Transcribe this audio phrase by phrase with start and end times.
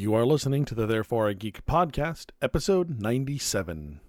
[0.00, 4.00] You are listening to the Therefore a Geek podcast, episode 97.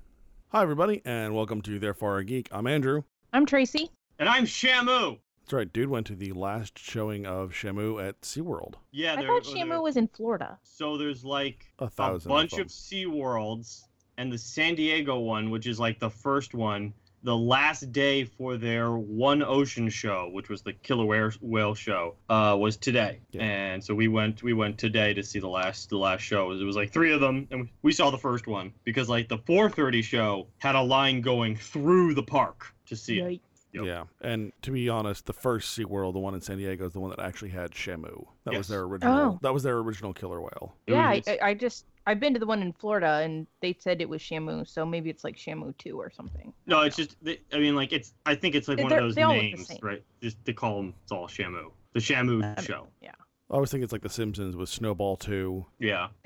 [0.47, 2.47] Hi, everybody, and welcome to Therefore a Geek.
[2.49, 3.01] I'm Andrew.
[3.33, 3.91] I'm Tracy.
[4.17, 5.19] And I'm Shamu.
[5.41, 8.75] That's right, dude went to the last showing of Shamu at SeaWorld.
[8.93, 10.57] Yeah, I there- thought there- Shamu was in Florida.
[10.63, 12.31] So there's like A a thousand.
[12.31, 12.61] of bunch them.
[12.61, 13.85] of Sea Worlds,
[14.17, 16.93] and the San Diego one, which is like the first one,
[17.23, 22.15] the last day for their One Ocean show, which was the killer whale, whale show,
[22.29, 23.19] uh, was today.
[23.31, 23.43] Yeah.
[23.43, 26.51] And so we went we went today to see the last the last show.
[26.51, 29.37] It was like three of them, and we saw the first one because like the
[29.37, 33.41] 4:30 show had a line going through the park to see it.
[33.73, 33.85] Yep.
[33.85, 36.99] Yeah, and to be honest, the first SeaWorld, the one in San Diego, is the
[36.99, 38.25] one that actually had Shamu.
[38.43, 39.17] That was their original.
[39.17, 39.39] Oh.
[39.41, 40.75] That was their original killer whale.
[40.87, 44.01] Yeah, was- I I just I've been to the one in Florida and they said
[44.01, 46.51] it was Shamu, so maybe it's like Shamu two or something.
[46.65, 47.15] No, it's just.
[47.53, 48.13] I mean, like it's.
[48.25, 50.03] I think it's like one They're- of those they all look the names, right?
[50.21, 50.93] Just to call them.
[51.03, 51.71] It's all Shamu.
[51.93, 52.87] The Shamu Um, show.
[53.01, 53.11] Yeah.
[53.49, 55.65] I always think it's like The Simpsons with Snowball 2.
[55.79, 56.07] Yeah.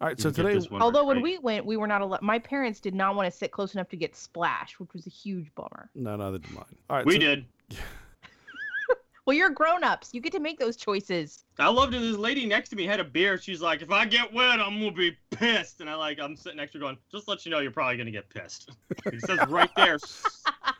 [0.00, 1.22] All right, You so get today, this one Although when right.
[1.22, 2.22] we went, we were not allowed.
[2.22, 5.10] My parents did not want to sit close enough to get splashed, which was a
[5.10, 5.90] huge bummer.
[5.94, 6.64] no, no, they did mine.
[6.88, 7.44] All right, we so, did.
[9.26, 10.10] Well, you're grown-ups.
[10.12, 11.44] You get to make those choices.
[11.58, 12.00] I loved it.
[12.00, 13.38] This lady next to me had a beer.
[13.38, 16.56] She's like, "If I get wet, I'm gonna be pissed." And I like, I'm sitting
[16.56, 18.70] next to her going, "Just let you know, you're probably gonna get pissed."
[19.06, 19.98] it says right there,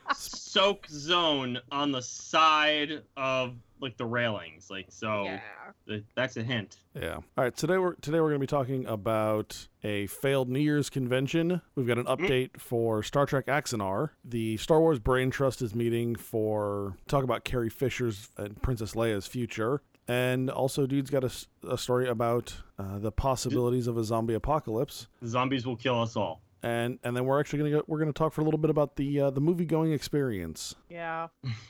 [0.50, 4.68] soak zone on the side of like the railings.
[4.70, 5.40] Like, so Yeah.
[5.88, 6.78] th- that's a hint.
[6.94, 7.14] Yeah.
[7.16, 7.56] All right.
[7.56, 11.62] Today we're today we're going to be talking about a failed New Year's convention.
[11.76, 14.10] We've got an update for Star Trek Axanar.
[14.24, 19.26] The Star Wars Brain Trust is meeting for talk about Carrie Fisher's and Princess Leia's
[19.26, 19.82] future.
[20.08, 25.06] And also, dude's got a story about uh, the possibilities of a zombie apocalypse.
[25.24, 26.42] Zombies will kill us all.
[26.62, 28.96] And and then we're actually gonna go, we're gonna talk for a little bit about
[28.96, 30.74] the uh, the movie going experience.
[30.88, 31.28] Yeah.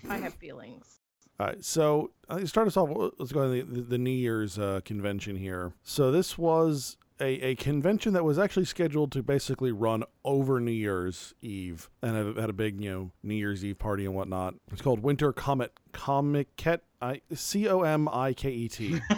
[0.08, 1.00] I have feelings.
[1.38, 2.90] All right, so uh, start us off.
[3.18, 5.72] Let's go to the, the New Year's uh, convention here.
[5.82, 10.70] So this was a, a convention that was actually scheduled to basically run over New
[10.70, 14.54] Year's Eve and had, had a big, you know, New Year's Eve party and whatnot.
[14.70, 16.80] It's called Winter Comet Comiket.
[17.00, 19.00] I C O M I K E T.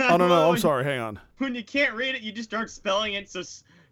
[0.00, 0.84] Oh no no, I'm sorry.
[0.84, 1.20] Hang on.
[1.38, 3.42] When you can't read it, you just start spelling it so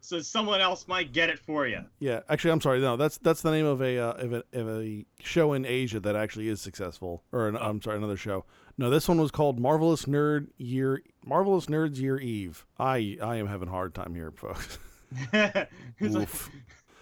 [0.00, 1.81] so someone else might get it for you.
[2.00, 2.81] Yeah, actually, I'm sorry.
[2.81, 6.00] No, that's that's the name of a uh, of, a, of a show in Asia
[6.00, 7.22] that actually is successful.
[7.32, 8.44] Or an, I'm sorry, another show.
[8.76, 12.64] No, this one was called Marvelous Nerd Year Marvelous Nerds Year Eve.
[12.78, 14.78] I I am having a hard time here, folks.
[15.32, 16.28] It's like-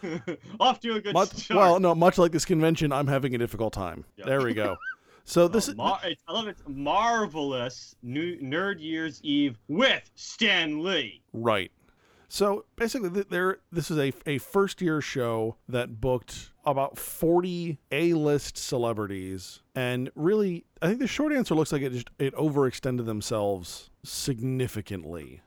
[0.61, 1.59] off to a good Much, start.
[1.59, 4.05] well, no, much like this convention, I'm having a difficult time.
[4.17, 4.27] Yeah.
[4.27, 4.77] There we go.
[5.25, 6.56] So this Oh, is mar- it's- I love it.
[6.69, 11.23] Marvelous new Nerd Year's Eve with Stan Lee.
[11.33, 11.71] Right.
[12.28, 17.78] So basically, th- there this is a, a first year show that booked about 40
[17.92, 23.06] A-list celebrities, and really, I think the short answer looks like it just it overextended
[23.06, 25.41] themselves significantly.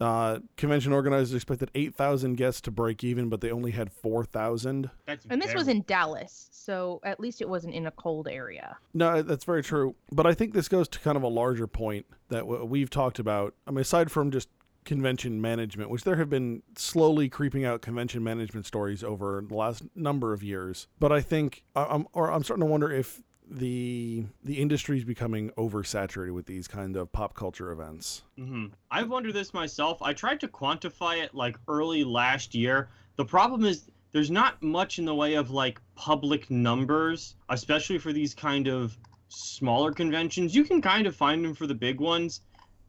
[0.00, 4.90] Uh, convention organizers expected 8,000 guests to break even, but they only had 4,000.
[5.30, 8.76] And this was in Dallas, so at least it wasn't in a cold area.
[8.92, 9.94] No, that's very true.
[10.12, 13.18] But I think this goes to kind of a larger point that w- we've talked
[13.18, 13.54] about.
[13.66, 14.48] I mean, aside from just
[14.84, 19.82] convention management, which there have been slowly creeping out convention management stories over the last
[19.94, 20.86] number of years.
[20.98, 25.50] But I think I'm or I'm starting to wonder if the the industry is becoming
[25.50, 28.22] oversaturated with these kind of pop culture events.
[28.38, 28.72] Mhm.
[28.90, 30.00] I've wondered this myself.
[30.02, 32.88] I tried to quantify it like early last year.
[33.16, 38.12] The problem is there's not much in the way of like public numbers, especially for
[38.12, 38.96] these kind of
[39.28, 40.54] smaller conventions.
[40.54, 42.40] You can kind of find them for the big ones.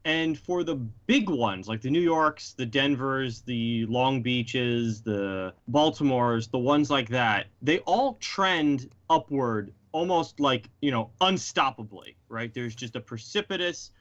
[0.05, 5.51] And for the big ones, like the New Yorks, the Denvers, the Long Beaches, the
[5.71, 12.53] Baltimores, the ones like that, they all trend upward almost like, you know, unstoppably, right?
[12.53, 13.91] There's just a precipitous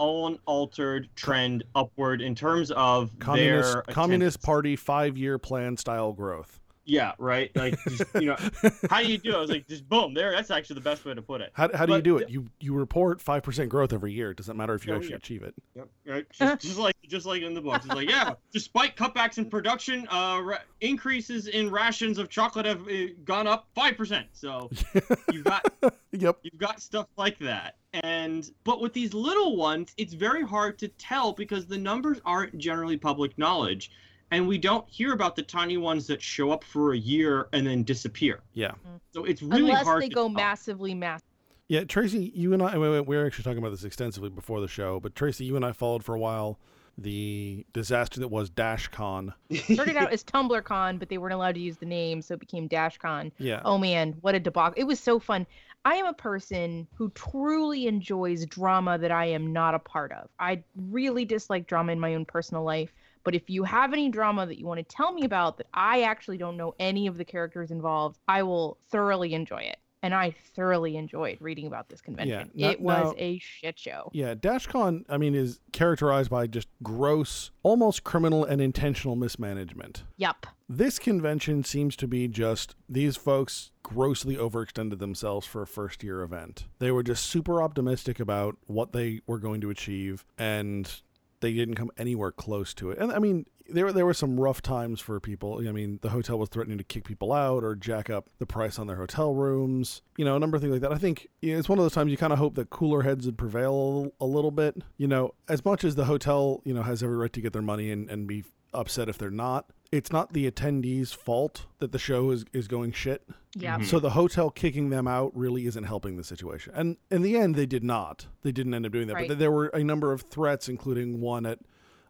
[0.00, 4.42] unaltered trend upward in terms of Communist their Communist.
[4.42, 6.58] Party five year plan style growth.
[6.84, 7.50] Yeah, right.
[7.54, 8.36] Like, just, you know,
[8.90, 9.36] how do you do it?
[9.36, 10.32] I was like, just boom, there.
[10.32, 11.50] That's actually the best way to put it.
[11.54, 12.28] How, how do you do it?
[12.28, 14.32] You you report five percent growth every year.
[14.32, 15.16] It doesn't matter if you Oh, actually yeah.
[15.16, 15.54] achieve it.
[15.76, 15.88] Yep.
[16.06, 16.26] Right.
[16.32, 18.34] Just, just like just like in the books, it's like yeah.
[18.52, 22.92] Despite cutbacks in production, uh, ra- increases in rations of chocolate have uh,
[23.24, 24.26] gone up five percent.
[24.32, 24.68] So
[25.32, 25.64] you've got
[26.12, 26.38] Yep.
[26.42, 27.76] You've got stuff like that.
[28.02, 32.58] And but with these little ones, it's very hard to tell because the numbers aren't
[32.58, 33.90] generally public knowledge.
[34.32, 37.66] And we don't hear about the tiny ones that show up for a year and
[37.66, 38.40] then disappear.
[38.54, 38.72] Yeah.
[39.12, 40.30] So it's really Unless hard they to go tell.
[40.30, 41.26] massively massive.
[41.68, 44.68] Yeah, Tracy, you and I, we we were actually talking about this extensively before the
[44.68, 46.58] show, but Tracy, you and I followed for a while
[46.98, 49.32] the disaster that was DashCon.
[49.54, 52.68] Started out as TumblrCon, but they weren't allowed to use the name, so it became
[52.68, 53.32] DashCon.
[53.38, 53.60] Yeah.
[53.64, 54.74] Oh man, what a debacle!
[54.76, 55.46] It was so fun.
[55.84, 60.28] I am a person who truly enjoys drama that I am not a part of.
[60.38, 62.92] I really dislike drama in my own personal life.
[63.24, 66.02] But if you have any drama that you want to tell me about that I
[66.02, 69.76] actually don't know any of the characters involved, I will thoroughly enjoy it.
[70.04, 72.50] And I thoroughly enjoyed reading about this convention.
[72.54, 74.10] now- it was now- a shit show.
[74.12, 80.02] Yeah, DashCon, I mean, is characterized by just gross, almost criminal and intentional mismanagement.
[80.16, 80.48] Yup.
[80.68, 86.22] This convention seems to be just these folks grossly overextended themselves for a first year
[86.22, 86.66] event.
[86.80, 91.00] They were just super optimistic about what they were going to achieve and
[91.42, 92.98] they didn't come anywhere close to it.
[92.98, 95.66] And I mean, there there were some rough times for people.
[95.66, 98.78] I mean, the hotel was threatening to kick people out or jack up the price
[98.78, 100.02] on their hotel rooms.
[100.16, 100.92] You know, a number of things like that.
[100.92, 103.38] I think it's one of those times you kind of hope that cooler heads would
[103.38, 104.76] prevail a little bit.
[104.96, 107.62] You know, as much as the hotel, you know, has every right to get their
[107.62, 108.44] money and, and be
[108.74, 109.66] upset if they're not.
[109.90, 113.28] It's not the attendees' fault that the show is, is going shit.
[113.54, 113.78] Yeah.
[113.78, 113.84] Mhm.
[113.84, 116.72] So the hotel kicking them out really isn't helping the situation.
[116.74, 118.26] And in the end, they did not.
[118.42, 119.14] They didn't end up doing that.
[119.14, 119.28] Right.
[119.28, 121.58] But there were a number of threats, including one at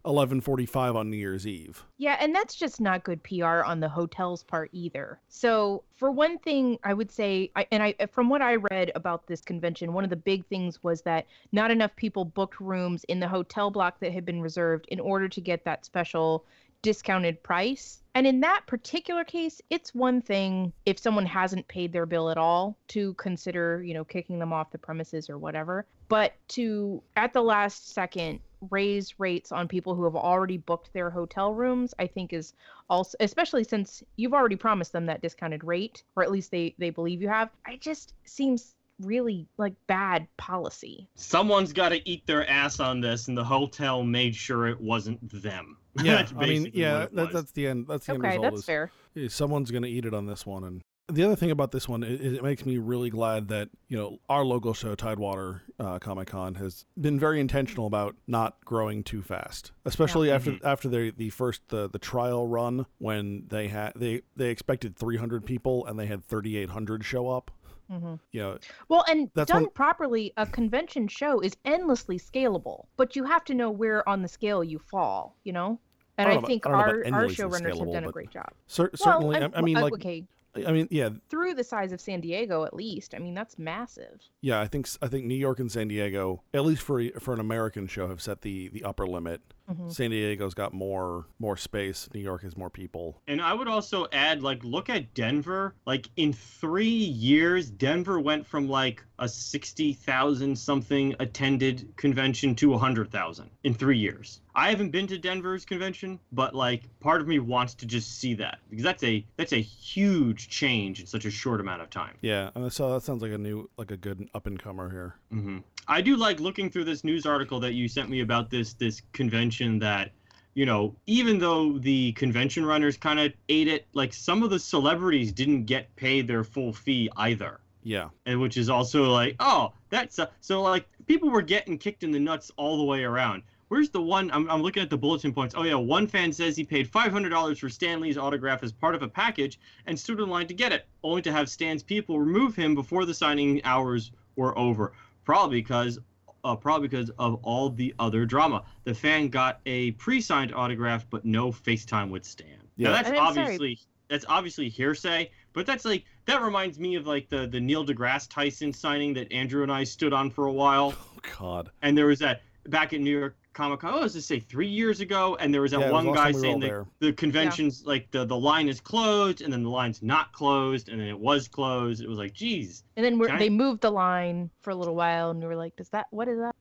[0.05, 1.85] 11:45 on New Year's Eve.
[1.99, 5.21] Yeah, and that's just not good PR on the hotel's part either.
[5.29, 9.27] So, for one thing, I would say, I, and I, from what I read about
[9.27, 13.21] this convention, one of the big things was that not enough people booked rooms in
[13.21, 16.45] the hotel block that had been reserved in order to get that special
[16.83, 18.03] discounted price.
[18.15, 22.37] And in that particular case, it's one thing if someone hasn't paid their bill at
[22.37, 25.87] all to consider, you know, kicking them off the premises or whatever.
[26.09, 31.11] But to, at the last second, raise rates on people who have already booked their
[31.11, 32.55] hotel rooms, I think is
[32.89, 36.91] also, especially since you've already promised them that discounted rate, or at least they, they
[36.91, 41.09] believe you have, it just seems really like bad policy.
[41.17, 45.43] Someone's got to eat their ass on this, and the hotel made sure it wasn't
[45.43, 45.77] them.
[46.03, 47.87] Yeah, That's I mean, yeah, that, that's the end.
[47.87, 48.45] That's the end Okay, result.
[48.45, 48.91] that's is- fair.
[49.29, 50.65] someone's going to eat it on this one.
[50.65, 50.81] And
[51.13, 54.19] the other thing about this one is it makes me really glad that you know
[54.29, 59.23] our local show Tidewater uh, Comic Con has been very intentional about not growing too
[59.23, 64.23] fast, especially after after the the first the the trial run when they had they
[64.37, 67.51] they expected 300 people and they had 3,800 show up.
[67.91, 73.17] hmm You know, Well, and done one- properly, a convention show is endlessly scalable, but
[73.17, 75.79] you have to know where on the scale you fall, you know?
[76.19, 78.51] And I I, think our, our showrunners have done a great job.
[78.67, 79.37] cer- certainly.
[79.39, 80.25] I, I mean, well, like, okay,
[80.55, 83.15] I mean, yeah, through the size of San Diego, at least.
[83.15, 84.21] I mean, that's massive.
[84.43, 84.61] yeah.
[84.61, 87.87] I think I think New York and San Diego, at least for for an American
[87.87, 89.41] show, have set the the upper limit.
[89.73, 89.93] Mhm.
[89.93, 92.09] San Diego's got more more space.
[92.15, 93.21] New York has more people.
[93.27, 95.75] And I would also add, like, look at Denver.
[95.87, 103.51] Like, in three years, Denver went from like a 60,000 something attended convention to 100,000
[103.65, 104.41] in three years.
[104.55, 108.35] I haven't been to Denver's convention, but like, part of me wants to just see
[108.35, 112.17] that because that's a that's a huge change in such a short amount of time.
[112.21, 115.15] Yeah, and so that sounds like a new, like a good up and comer here.
[115.31, 115.59] hmm
[115.89, 119.03] I do like looking through this news article that you sent me about this this
[119.13, 120.11] convention that
[120.55, 124.59] you know even though the convention runners kind of ate it like some of the
[124.59, 127.61] celebrities didn't get paid their full fee either.
[127.85, 132.05] Yeah, and which is also like oh that's a, so like people were getting kicked
[132.05, 133.43] in the nuts all the way around.
[133.69, 135.55] Where's the one I'm, I'm looking at the bulletin points.
[135.57, 139.03] Oh yeah one fan says he paid $500 for stan lee's autograph as part of
[139.03, 142.55] a package and stood in line to get it only to have stan's people remove
[142.55, 144.93] him before the signing hours were over.
[145.25, 145.99] Probably because
[146.45, 151.25] uh, probably because of all the other drama the fan got a pre-signed autograph but
[151.25, 152.89] no facetime with stan Yeah.
[152.89, 153.45] now that's And I'm sorry.
[153.45, 153.79] obviously
[154.09, 158.29] that's obviously hearsay, but that's like that reminds me of like the the Neil deGrasse
[158.29, 161.71] Tyson signing that Andrew and I stood on for a while, oh God.
[161.81, 163.95] and there was that back at New York Comic Con.
[163.95, 165.37] Oh, was this say three years ago?
[165.41, 167.85] And there was that Yeah, it was one guy time we saying that the convention's
[167.85, 171.19] like the the line is closed, and then the line's not closed, and then it
[171.19, 172.03] was closed.
[172.03, 174.75] It was like, geez, And then we're, Can I- they moved the line for a
[174.75, 176.07] little while, and we were like, "Does that?
[176.11, 176.55] What is that?"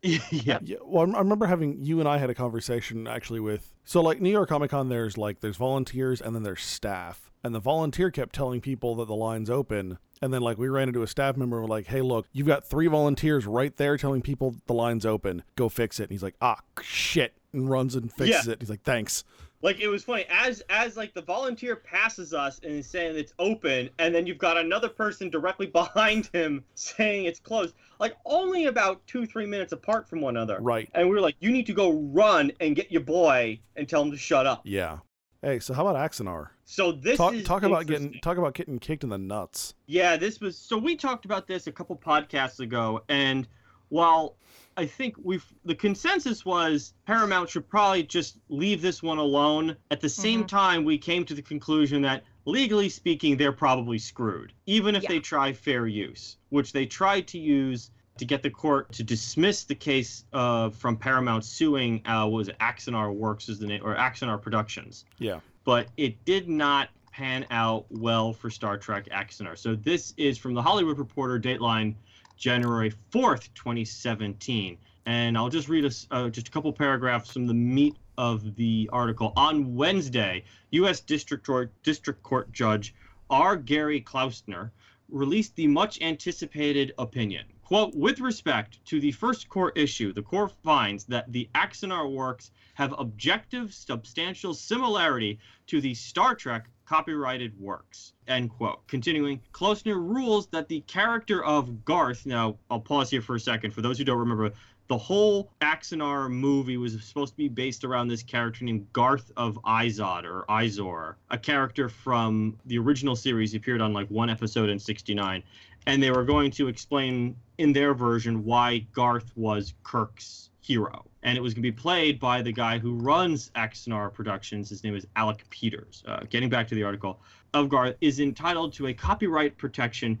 [0.02, 3.74] yeah, Yeah, well, I I remember having you and I had a conversation actually with
[3.84, 4.88] so like New York Comic Con.
[4.88, 9.06] There's like there's volunteers and then there's staff, and the volunteer kept telling people that
[9.06, 11.86] the line's open, and then like we ran into a staff member and we're like,
[11.86, 15.42] hey, look, you've got three volunteers right there telling people the line's open.
[15.56, 16.04] Go fix it.
[16.04, 18.60] And he's like, ah, shit, and runs and fixes it.
[18.60, 19.24] He's like, thanks.
[19.62, 23.32] like it was funny as as like the volunteer passes us and is saying it's
[23.40, 28.66] open and then you've got another person directly behind him saying it's closed like only
[28.66, 30.88] about two three minutes apart from one another Right.
[30.94, 34.00] and we were like you need to go run and get your boy and tell
[34.00, 34.98] him to shut up Yeah.
[35.42, 36.48] Hey, so how about Axanar?
[36.64, 39.74] so this Talk is talk about getting talk about getting kicked in the nuts.
[39.86, 43.46] Yeah, this was so we talked about this a couple podcasts ago, and
[43.88, 44.36] while
[44.76, 49.76] I think we've the consensus was Paramount should probably just leave this one alone.
[49.92, 50.48] At the same Mhm.
[50.48, 55.08] time, we came to the conclusion that legally speaking, they're probably screwed, even if Yeah.
[55.10, 59.64] they try fair use, which they tried to use to get the court to dismiss
[59.64, 64.40] the case uh, from Paramount suing uh, was Axanar Works is the name or Axanar
[64.40, 65.40] Productions Yeah.
[65.64, 69.56] but it did not pan out well for Star Trek Axanar.
[69.58, 71.94] So this is from the Hollywood Reporter, Dateline,
[72.36, 74.78] January 4th, 2017.
[75.06, 78.88] And I'll just read us uh, just a couple paragraphs from the meat of the
[78.92, 79.32] article.
[79.36, 81.00] On Wednesday, U.S.
[81.00, 81.48] District
[81.82, 82.94] District Court Judge
[83.30, 83.56] R.
[83.56, 84.70] Gary Klausner
[85.08, 87.46] released the much anticipated opinion.
[87.68, 92.50] Quote, with respect to the first core issue, the court finds that the Axanar works
[92.72, 98.14] have objective, substantial similarity to the Star Trek copyrighted works.
[98.26, 98.86] End quote.
[98.86, 103.72] Continuing, Klausner rules that the character of Garth, now I'll pause here for a second
[103.72, 104.50] for those who don't remember,
[104.86, 109.58] the whole Axanar movie was supposed to be based around this character named Garth of
[109.66, 113.52] Izod or Izor, a character from the original series.
[113.52, 115.42] He appeared on like one episode in 69.
[115.88, 121.06] And they were going to explain in their version why Garth was Kirk's hero.
[121.22, 124.68] And it was going to be played by the guy who runs Axanar Productions.
[124.68, 126.04] His name is Alec Peters.
[126.06, 127.20] Uh, getting back to the article,
[127.54, 130.18] of Garth is entitled to a copyright protection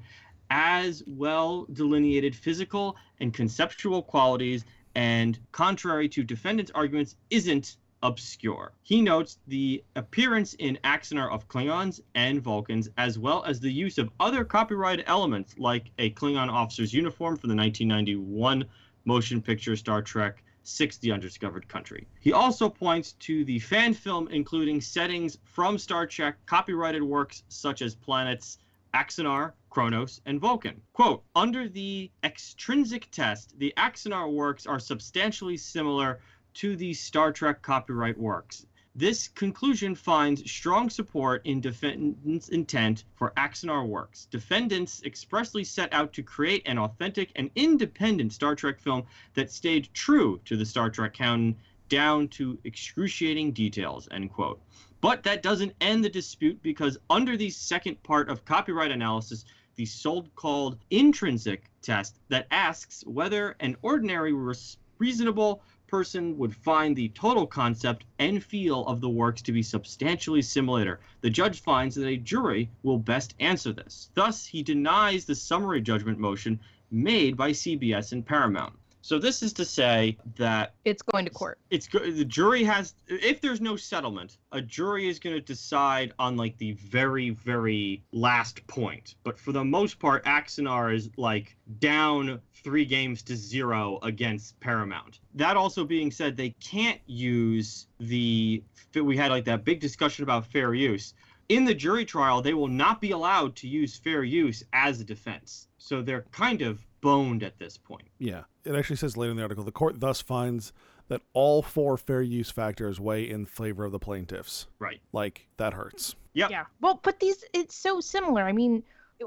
[0.50, 9.00] as well delineated physical and conceptual qualities and contrary to defendants arguments isn't obscure he
[9.02, 14.10] notes the appearance in axanar of klingons and vulcans as well as the use of
[14.20, 18.64] other copyrighted elements like a klingon officer's uniform from the 1991
[19.04, 24.28] motion picture star trek 6 the undiscovered country he also points to the fan film
[24.28, 28.58] including settings from star trek copyrighted works such as planets
[28.94, 30.80] Axanar, Kronos, and Vulcan.
[30.94, 36.20] Quote, under the extrinsic test, the Axanar works are substantially similar
[36.58, 38.66] to the Star Trek copyright works.
[38.96, 44.26] This conclusion finds strong support in defendants' intent for Axanar works.
[44.32, 49.88] Defendants expressly set out to create an authentic and independent Star Trek film that stayed
[49.94, 51.54] true to the Star Trek canon
[51.88, 54.60] down to excruciating details, end quote.
[55.00, 59.44] But that doesn't end the dispute because under the second part of copyright analysis,
[59.76, 67.08] the so-called intrinsic test that asks whether an ordinary res- reasonable person would find the
[67.08, 71.00] total concept and feel of the works to be substantially similar.
[71.22, 74.10] The judge finds that a jury will best answer this.
[74.14, 78.74] Thus, he denies the summary judgment motion made by CBS and Paramount.
[79.08, 81.58] So this is to say that It's going to court.
[81.70, 86.36] it's the jury has if there's no settlement a jury is going to decide on
[86.36, 89.14] like the very very last point.
[89.24, 95.20] But for the most part axanar is like down three games to zero against paramount.
[95.36, 98.62] That also being said they can't use the
[98.94, 101.14] we had like that big discussion about fair use.
[101.48, 105.04] In the jury trial they will not be allowed to use fair use as a
[105.04, 105.68] defense.
[105.78, 108.44] So they're kind of boned at this point Yeah.
[108.64, 110.72] It actually says later in the article the court thus finds
[111.08, 114.66] that all four fair use factors weigh in favor of the plaintiffs.
[114.78, 116.14] right Like, that hurts.
[116.34, 116.48] Yeah.
[116.50, 116.64] Yeah.
[116.80, 118.42] Well, but these it's so similar.
[118.42, 118.82] I mean,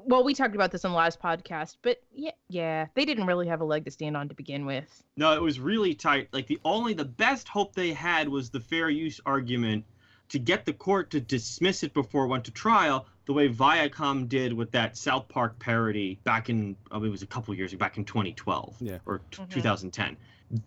[0.05, 3.47] well, we talked about this on the last podcast, but yeah, yeah, they didn't really
[3.47, 5.03] have a leg to stand on to begin with.
[5.17, 6.29] No, it was really tight.
[6.31, 9.83] Like the only the best hope they had was the fair use argument
[10.31, 14.27] to get the court to dismiss it before it went to trial, the way Viacom
[14.27, 17.97] did with that South Park parody back in oh, it was a couple years back
[17.97, 18.97] in 2012 Yeah.
[19.05, 19.49] or t- Mhm.
[19.49, 20.17] 2010.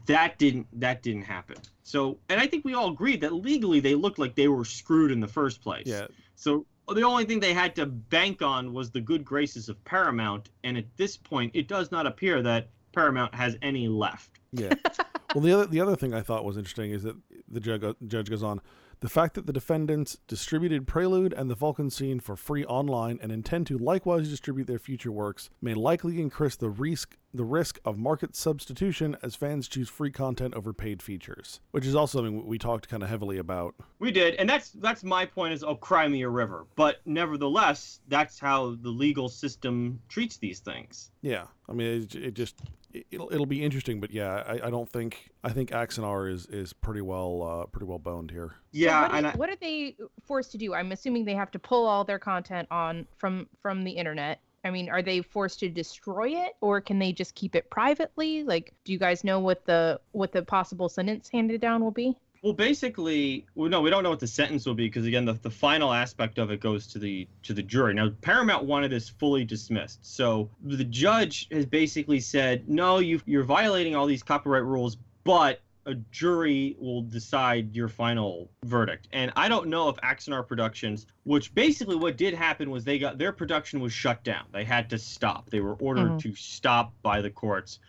[0.06, 1.56] That didn't that didn't happen.
[1.83, 5.11] So, and I think we all agreed that legally they looked like they were screwed
[5.11, 5.87] in the first place.
[5.87, 6.06] Yeah.
[6.37, 10.50] So the only thing they had to bank on was the good graces of Paramount,
[10.62, 14.30] and at this point, it does not appear that Paramount has any left.
[14.52, 14.75] Yeah.
[15.35, 17.16] well, the other the other thing I thought was interesting is that
[17.49, 18.61] the judge judge goes on
[19.04, 23.30] the fact that the defendants distributed Prelude and the Vulcan scene for free online and
[23.30, 27.98] intend to likewise distribute their future works may likely increase the risk the risk of
[27.98, 32.58] market substitution as fans choose free content over paid features, which is also something we
[32.58, 33.74] talked kind of heavily about.
[33.98, 36.66] We did, and that's that's my point is oh cry me a river.
[36.76, 41.10] But nevertheless, that's how the legal system treats these things.
[41.22, 42.60] Yeah, I mean, it, it just
[42.92, 46.46] it, it'll it'll be interesting, but yeah, I, I don't think I think Axanar is
[46.46, 48.54] is pretty well uh, pretty well boned here.
[48.70, 50.72] Yeah, so what, and is- I, what are they forced to do?
[50.72, 54.40] I'm assuming they have to pull all their content on from from the internet.
[54.64, 58.42] I mean, are they forced to destroy it, or can they just keep it privately?
[58.44, 62.16] Like, do you guys know what the what the possible sentence handed down will be?
[62.42, 65.33] Well, basically, well, no, we don't know what the sentence will be because again, the,
[65.33, 67.94] the final aspect of it goes to the to the jury.
[67.94, 73.44] Now, Paramount wanted this fully dismissed, so the judge has basically said, no, you you're
[73.44, 79.08] violating all these copyright rules, but a jury will decide your final verdict.
[79.12, 83.18] And I don't know if Axanar Productions, which basically what did happen was they got
[83.18, 84.44] their production was shut down.
[84.52, 85.50] They had to stop.
[85.50, 86.20] They were ordered Mhm.
[86.20, 87.80] to stop by the courts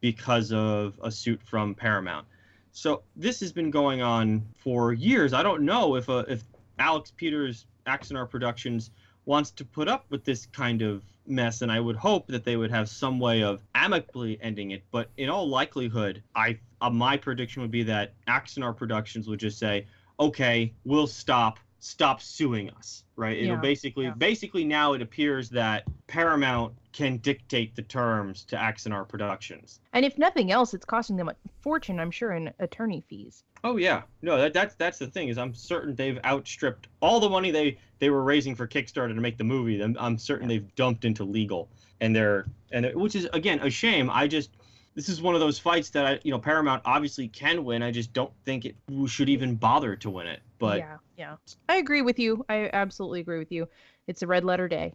[0.00, 2.26] because of a suit from Paramount.
[2.72, 5.32] So this has been going on for years.
[5.32, 6.44] I don't know if uh, if
[6.78, 8.90] Alex Peters, Axanar Productions,
[9.26, 12.56] wants to put up with this kind of mess, and I would hope that they
[12.56, 14.82] would have some way of amicably ending it.
[14.90, 19.58] But in all likelihood, I uh, my prediction would be that Axanar Productions would just
[19.58, 19.86] say,
[20.20, 21.58] "Okay, we'll stop.
[21.78, 23.38] Stop suing us." Right?
[23.38, 24.14] It'll Yeah, basically yeah.
[24.14, 29.80] basically now it appears that Paramount can dictate the terms to Axanar Productions.
[29.92, 33.44] And if nothing else, it's costing them a fortune, I'm sure, in attorney fees.
[33.64, 37.28] Oh yeah, no, that, that's that's the thing is I'm certain they've outstripped all the
[37.28, 39.80] money they they were raising for Kickstarter to make the movie.
[39.80, 41.68] I'm, I'm certain they've dumped into legal,
[42.00, 44.10] and they're and which is again a shame.
[44.10, 44.50] I just
[44.94, 47.82] this is one of those fights that I you know Paramount obviously can win.
[47.82, 50.40] I just don't think it should even bother to win it.
[50.58, 51.36] But yeah, yeah.
[51.68, 52.44] I agree with you.
[52.48, 53.68] I absolutely agree with you.
[54.06, 54.92] It's a red letter day.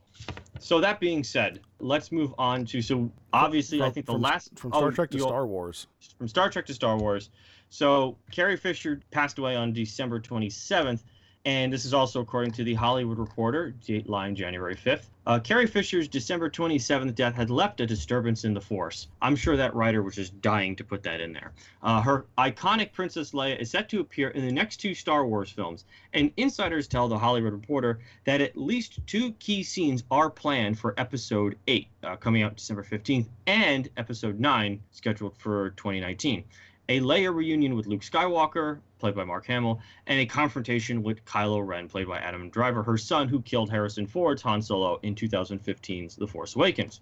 [0.60, 4.58] so that being said, let's move on to so obviously I think the from, last
[4.58, 5.88] from oh, Star Trek to Star Wars.
[6.18, 7.30] from Star Trek to Star Wars.
[7.70, 11.04] So Carrie Fisher passed away on December 27th,
[11.48, 15.06] and this is also according to the Hollywood Reporter, Dateline January 5th.
[15.26, 19.08] Uh, Carrie Fisher's December 27th death had left a disturbance in the Force.
[19.22, 21.54] I'm sure that writer was just dying to put that in there.
[21.82, 25.50] Uh, her iconic Princess Leia is set to appear in the next two Star Wars
[25.50, 30.78] films, and insiders tell the Hollywood Reporter that at least two key scenes are planned
[30.78, 36.44] for Episode 8, uh, coming out December 15th, and Episode 9, scheduled for 2019
[36.90, 41.66] a Leia reunion with Luke Skywalker, played by Mark Hamill, and a confrontation with Kylo
[41.66, 46.16] Ren, played by Adam Driver, her son who killed Harrison Ford's Han Solo in 2015's
[46.16, 47.02] The Force Awakens.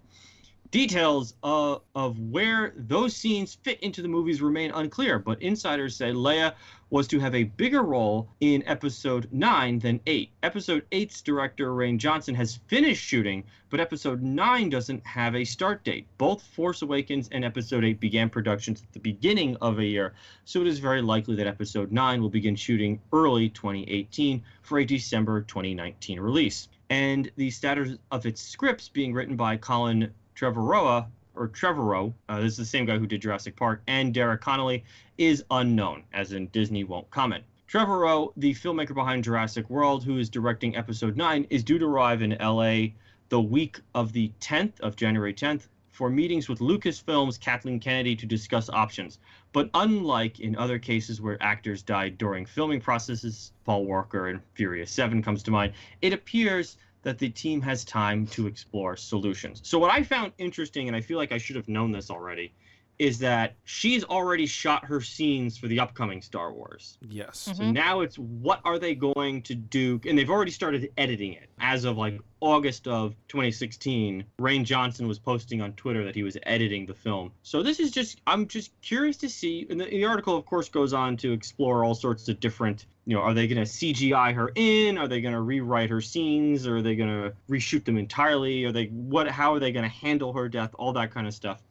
[0.72, 6.12] Details uh, of where those scenes fit into the movies remain unclear, but insiders say
[6.12, 6.54] Leia
[6.90, 10.32] was to have a bigger role in Episode 9 than 8.
[10.44, 15.84] Episode 8's director, Rian Johnson, has finished shooting, but Episode 9 doesn't have a start
[15.84, 16.08] date.
[16.18, 20.14] Both Force Awakens and Episode 8 began productions at the beginning of a year,
[20.46, 24.86] so it is very likely that Episode 9 will begin shooting early 2018 for a
[24.86, 26.70] December 2019 release.
[26.90, 32.54] And the status of its scripts being written by Colin Trevorrow, or Trevorrow, uh, this
[32.54, 34.84] is the same guy who did Jurassic Park, and Derek Connolly,
[35.18, 37.44] is unknown, as in Disney won't comment.
[37.70, 42.22] Trevorrow, the filmmaker behind Jurassic World, who is directing Episode 9, is due to arrive
[42.22, 42.88] in LA
[43.30, 48.26] the week of the 10th of January 10th for meetings with Lucasfilm's Kathleen Kennedy to
[48.26, 49.18] discuss options.
[49.54, 54.92] But unlike in other cases where actors died during filming processes, Paul Walker and Furious
[54.92, 59.62] 7 comes to mind, it appears that the team has time to explore solutions.
[59.64, 62.52] So what I found interesting, and I feel like I should have known this already,
[62.98, 66.98] is that she's already shot her scenes for the upcoming Star Wars.
[67.10, 67.40] Yes.
[67.40, 67.74] So Mhm.
[67.74, 70.00] now it's what are they going to do?
[70.08, 71.50] And they've already started editing it.
[71.60, 76.38] As of like August of 2016, Rian Johnson was posting on Twitter that he was
[76.44, 77.32] editing the film.
[77.44, 79.66] So this is just, I'm just curious to see.
[79.70, 83.16] And the, the article, of course, goes on to explore all sorts of different, you
[83.16, 84.98] know, are they going to CGI her in?
[84.98, 86.66] Are they going to rewrite her scenes?
[86.66, 88.64] Or Are they going to reshoot them entirely?
[88.66, 90.74] Are they, what, how are they going to handle her death?
[90.78, 91.62] All that kind of stuff.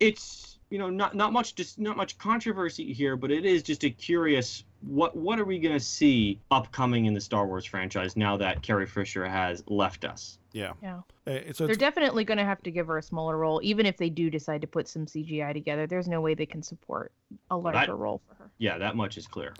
[0.00, 3.84] It's, you know, not not much just not much controversy here, but it is just
[3.84, 8.16] a curious what what are we going to see upcoming in the Star Wars franchise
[8.16, 10.38] now that Carrie Fisher has left us?
[10.52, 10.72] Yeah.
[10.82, 11.00] Yeah.
[11.26, 13.98] Uh, so They're definitely going to have to give her a smaller role, even if
[13.98, 15.86] they do decide to put some CGI together.
[15.86, 17.12] There's no way they can support
[17.50, 18.50] a that- larger role for her.
[18.58, 19.52] Yeah, that much is clear.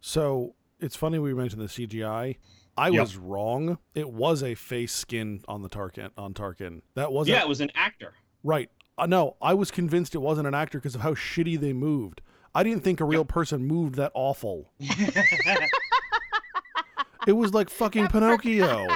[0.00, 2.36] so it's funny we mentioned the CGI.
[2.78, 3.00] I Yep.
[3.00, 3.78] was wrong.
[3.94, 6.80] It was a face skin on the Tarkin on Tarkin.
[6.94, 8.14] That wasn't Yeah, it was an actor.
[8.44, 8.70] right.
[9.06, 12.20] No, I was convinced it wasn't an actor because of how shitty they moved.
[12.54, 14.72] I didn't think a real person moved that awful.
[17.26, 18.86] It was like fucking Pinocchio.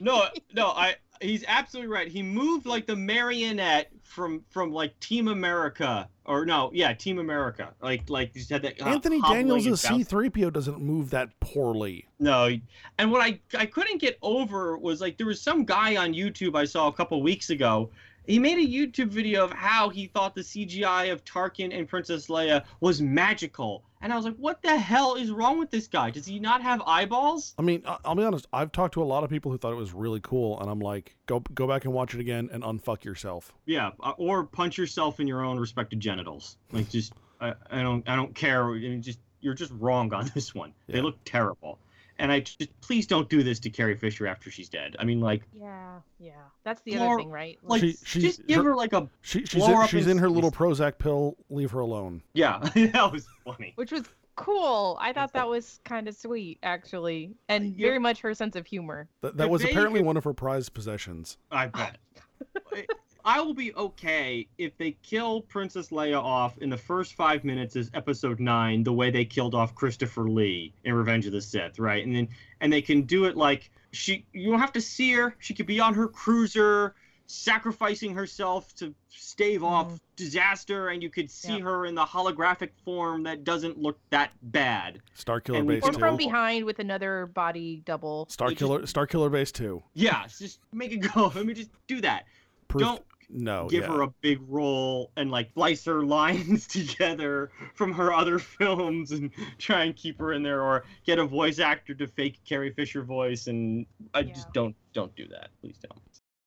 [0.00, 2.08] no, no, I he's absolutely right.
[2.08, 7.74] He moved like the marionette from from like Team America or no, yeah, Team America.
[7.82, 10.30] Like like he had that uh, Anthony hobbling Daniels and as bouncing.
[10.30, 12.06] C3PO doesn't move that poorly.
[12.18, 12.56] No,
[12.98, 16.56] and what I I couldn't get over was like there was some guy on YouTube
[16.56, 17.90] I saw a couple weeks ago.
[18.28, 22.26] He made a YouTube video of how he thought the CGI of Tarkin and Princess
[22.26, 26.10] Leia was magical, and I was like, "What the hell is wrong with this guy?
[26.10, 28.46] Does he not have eyeballs?" I mean, I'll be honest.
[28.52, 30.78] I've talked to a lot of people who thought it was really cool, and I'm
[30.78, 33.54] like, go go back and watch it again and unfuck yourself.
[33.64, 36.58] Yeah, uh, or punch yourself in your own respective genitals.
[36.70, 38.68] Like just I, I don't I don't care.
[38.68, 40.74] I mean, just you're just wrong on this one.
[40.86, 41.78] They look terrible.
[42.20, 44.96] And I just please don't do this to Carrie Fisher after she's dead.
[44.98, 46.32] I mean, like, Yeah, yeah.
[46.64, 47.58] That's the Or, other thing, right?
[47.62, 50.12] like She- she's- just give her- her like a She, she's Blow in, she's in
[50.12, 51.36] in her little Prozac pill.
[51.50, 52.22] Leave her alone.
[52.34, 52.58] yeah.
[52.74, 53.72] that was funny.
[53.76, 54.04] which was
[54.36, 54.96] cool.
[55.00, 58.56] I thought that was kind of sweet, actually, and Uh, you- very much her sense
[58.56, 59.08] of humor.
[59.20, 61.36] That, that If was apparently could- one of her prized possessions.
[61.50, 61.98] I bet.
[63.28, 67.76] I will be okay if they kill Princess Leia off in the first five minutes
[67.76, 71.78] of episode nine, the way they killed off Christopher Lee in Revenge of the Sith,
[71.78, 72.02] right?
[72.06, 72.28] And then
[72.62, 75.36] and they can do it like she you don't have to see her.
[75.40, 76.94] She could be on her cruiser,
[77.26, 80.00] sacrificing herself to stave off Mhm.
[80.16, 81.60] disaster, and you could see Yep.
[81.64, 85.02] her in the holographic form that doesn't look that bad.
[85.12, 88.26] Star Killer And we Base Or from behind with another body double.
[88.30, 89.82] Star It just- Killer Star Killer Base two.
[89.92, 91.30] Yeah, just make it go.
[91.34, 92.24] Let me just do that.
[92.68, 93.68] Proof, Don't no.
[93.68, 93.88] give yeah.
[93.92, 99.30] her a big role and like splice her lines together from her other films and
[99.58, 103.02] try and keep her in there or get a voice actor to fake Carrie Fisher
[103.02, 104.34] voice and I Yeah.
[104.34, 105.50] just don't don't do that.
[105.60, 106.00] Please don't.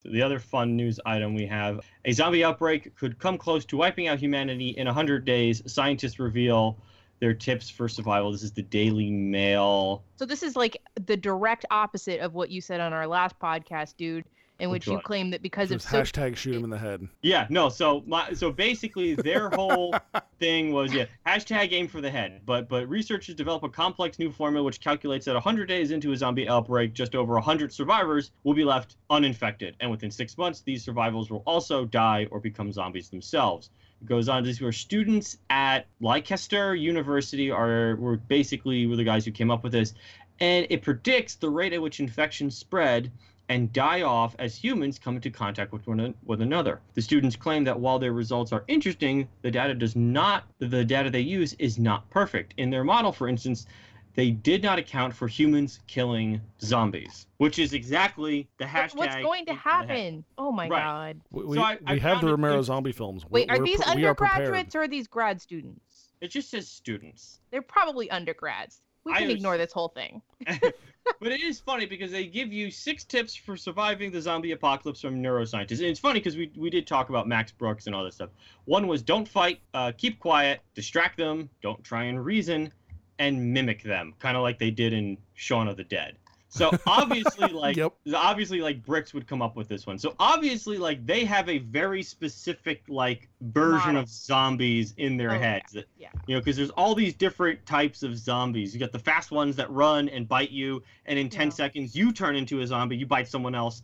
[0.04, 3.78] So the other fun news item we have a zombie outbreak could come close to
[3.78, 5.62] wiping out humanity in 100 days.
[5.72, 6.78] Scientists reveal
[7.20, 8.32] their tips for survival.
[8.32, 10.04] This is the Daily Mail.
[10.16, 13.96] So this is like the direct opposite of what you said on our last podcast,
[13.96, 14.26] dude,
[14.62, 16.70] in Which which you claim that because It of was so hashtag shoot him in
[16.70, 17.08] the head.
[17.24, 17.70] Yeah, no.
[17.70, 19.96] So my so basically their whole
[20.40, 22.42] thing was yeah hashtag aim for the head.
[22.46, 26.18] But but researchers develop a complex new formula which calculates that 100 days into a
[26.18, 30.84] zombie outbreak, just over 100 survivors will be left uninfected, and within six months these
[30.84, 33.72] survivors will also die or become zombies themselves.
[34.00, 39.26] It goes on to where students at Leicester University are were basically were the guys
[39.26, 39.96] who came up with this,
[40.40, 43.12] and it predicts the rate at which infections spread
[43.52, 46.80] and die off as humans come into contact with one, with another.
[46.94, 51.10] The students claim that while their results are interesting, the data does not the data
[51.10, 52.54] they use is not perfect.
[52.56, 53.68] In their model, for instance,
[54.16, 58.96] they did not account for humans killing zombies, which is exactly the hashtag.
[58.96, 60.24] what's going to aim for happen?
[60.38, 60.82] Oh my Right.
[60.82, 61.22] god.
[61.32, 63.26] We, we, I- I we have the Romero int- zombie films.
[63.30, 66.14] Wait, We're- are these pre- we are undergraduates or are these grad students?
[66.22, 67.42] It just says students.
[67.52, 68.80] They're probably undergrads.
[69.06, 70.22] We I can was- ignore this whole thing.
[70.46, 75.02] but it is funny because they give you six tips for surviving the zombie apocalypse
[75.02, 75.80] from neuroscientists.
[75.80, 78.30] And it's funny because we, we did talk about Max Brooks and all this stuff.
[78.66, 82.72] One was don't fight, uh, keep quiet, distract them, don't try and reason,
[83.20, 86.18] and mimic them, kind of like they did in Shaun of the Dead.
[86.54, 87.94] So obviously, like Yep.
[88.14, 89.98] obviously, like Brooks would come up with this one.
[89.98, 94.02] So obviously, like they have a very specific like version Model.
[94.04, 95.40] of zombies in their Oh, yeah.
[95.40, 95.72] heads.
[95.72, 96.10] That, Yeah.
[96.28, 98.74] you know, because there's all these different types of zombies.
[98.74, 101.54] You got the fast ones that run and bite you, and in 10 Yeah.
[101.54, 103.82] seconds you turn into a zombie, you bite someone else.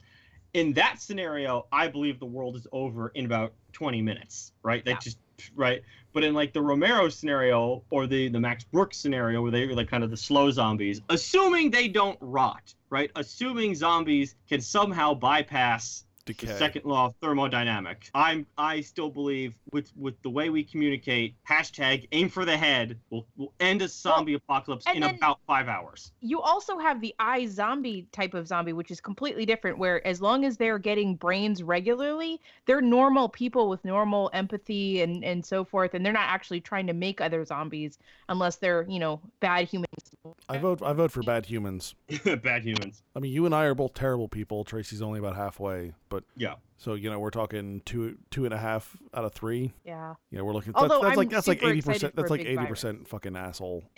[0.53, 4.84] In that scenario, I believe the world is over in about 20 minutes, right?
[4.84, 4.99] They Yeah.
[4.99, 5.17] just
[5.56, 5.84] right.
[6.17, 9.88] But in like the Romero scenario or the the Max Brooks scenario where they're like
[9.88, 13.12] kind of the slow zombies, assuming they don't rot, right?
[13.15, 16.47] Assuming zombies can somehow bypass Decay.
[16.47, 18.11] the second law of thermodynamics.
[18.13, 22.99] I'm I still believe with with the way we communicate, hashtag aim for the head
[23.09, 26.11] will will end a zombie apocalypse in about five hours.
[26.19, 30.45] You also have the iZombie type of zombie, which is completely different, where as long
[30.45, 35.93] as they're getting brains regularly, they're normal people with normal empathy and, and so forth,
[35.93, 37.97] and they're not actually trying to make other zombies
[38.29, 39.87] unless they're, you know, bad humans.
[40.49, 40.81] I vote.
[40.81, 41.95] I vote for bad humans.
[42.43, 43.01] Bad humans.
[43.15, 44.63] I mean, you and I are both terrible people.
[44.63, 46.56] Tracy's only about halfway, but Yeah.
[46.77, 49.73] so you know we're talking two two and a half out of three.
[49.84, 50.15] Yeah.
[50.32, 50.73] You know, we're looking.
[50.75, 52.15] Although That's, that's I'm like that's like eighty percent.
[52.15, 53.84] That's like eighty percent fucking asshole.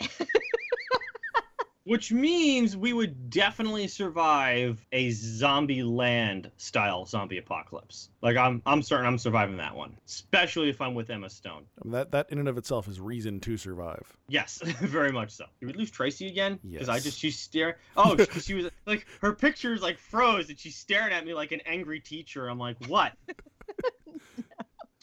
[1.90, 8.10] Which means we would definitely survive a Zombieland style zombie apocalypse.
[8.22, 9.96] Like I'm I'm certain I'm surviving that one.
[10.06, 11.64] Especially if I'm with Emma Stone.
[11.82, 14.16] I mean, that that in and of itself is reason to survive.
[14.28, 15.46] Yes, very much so.
[15.58, 16.60] Did we lose Tracy again?
[16.64, 17.74] Because I just she's staring.
[17.96, 21.50] Oh, because she was like her pictures like froze and she's staring at me like
[21.50, 22.46] an angry teacher.
[22.46, 23.14] I'm like, what?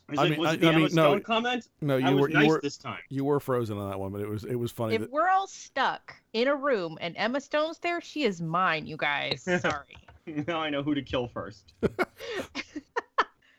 [0.10, 1.67] I was I like, mean- was I- it the I Emma mean, no, comment?
[1.82, 3.00] No, I you was were nice you were this time.
[3.10, 4.96] you were frozen on that one, but it was it was funny.
[4.96, 8.86] If that- we're all stuck in a room and Emma Stone's there, she is mine,
[8.86, 9.41] you guys.
[9.62, 9.98] Sorry.
[10.48, 11.74] now I know who to kill first.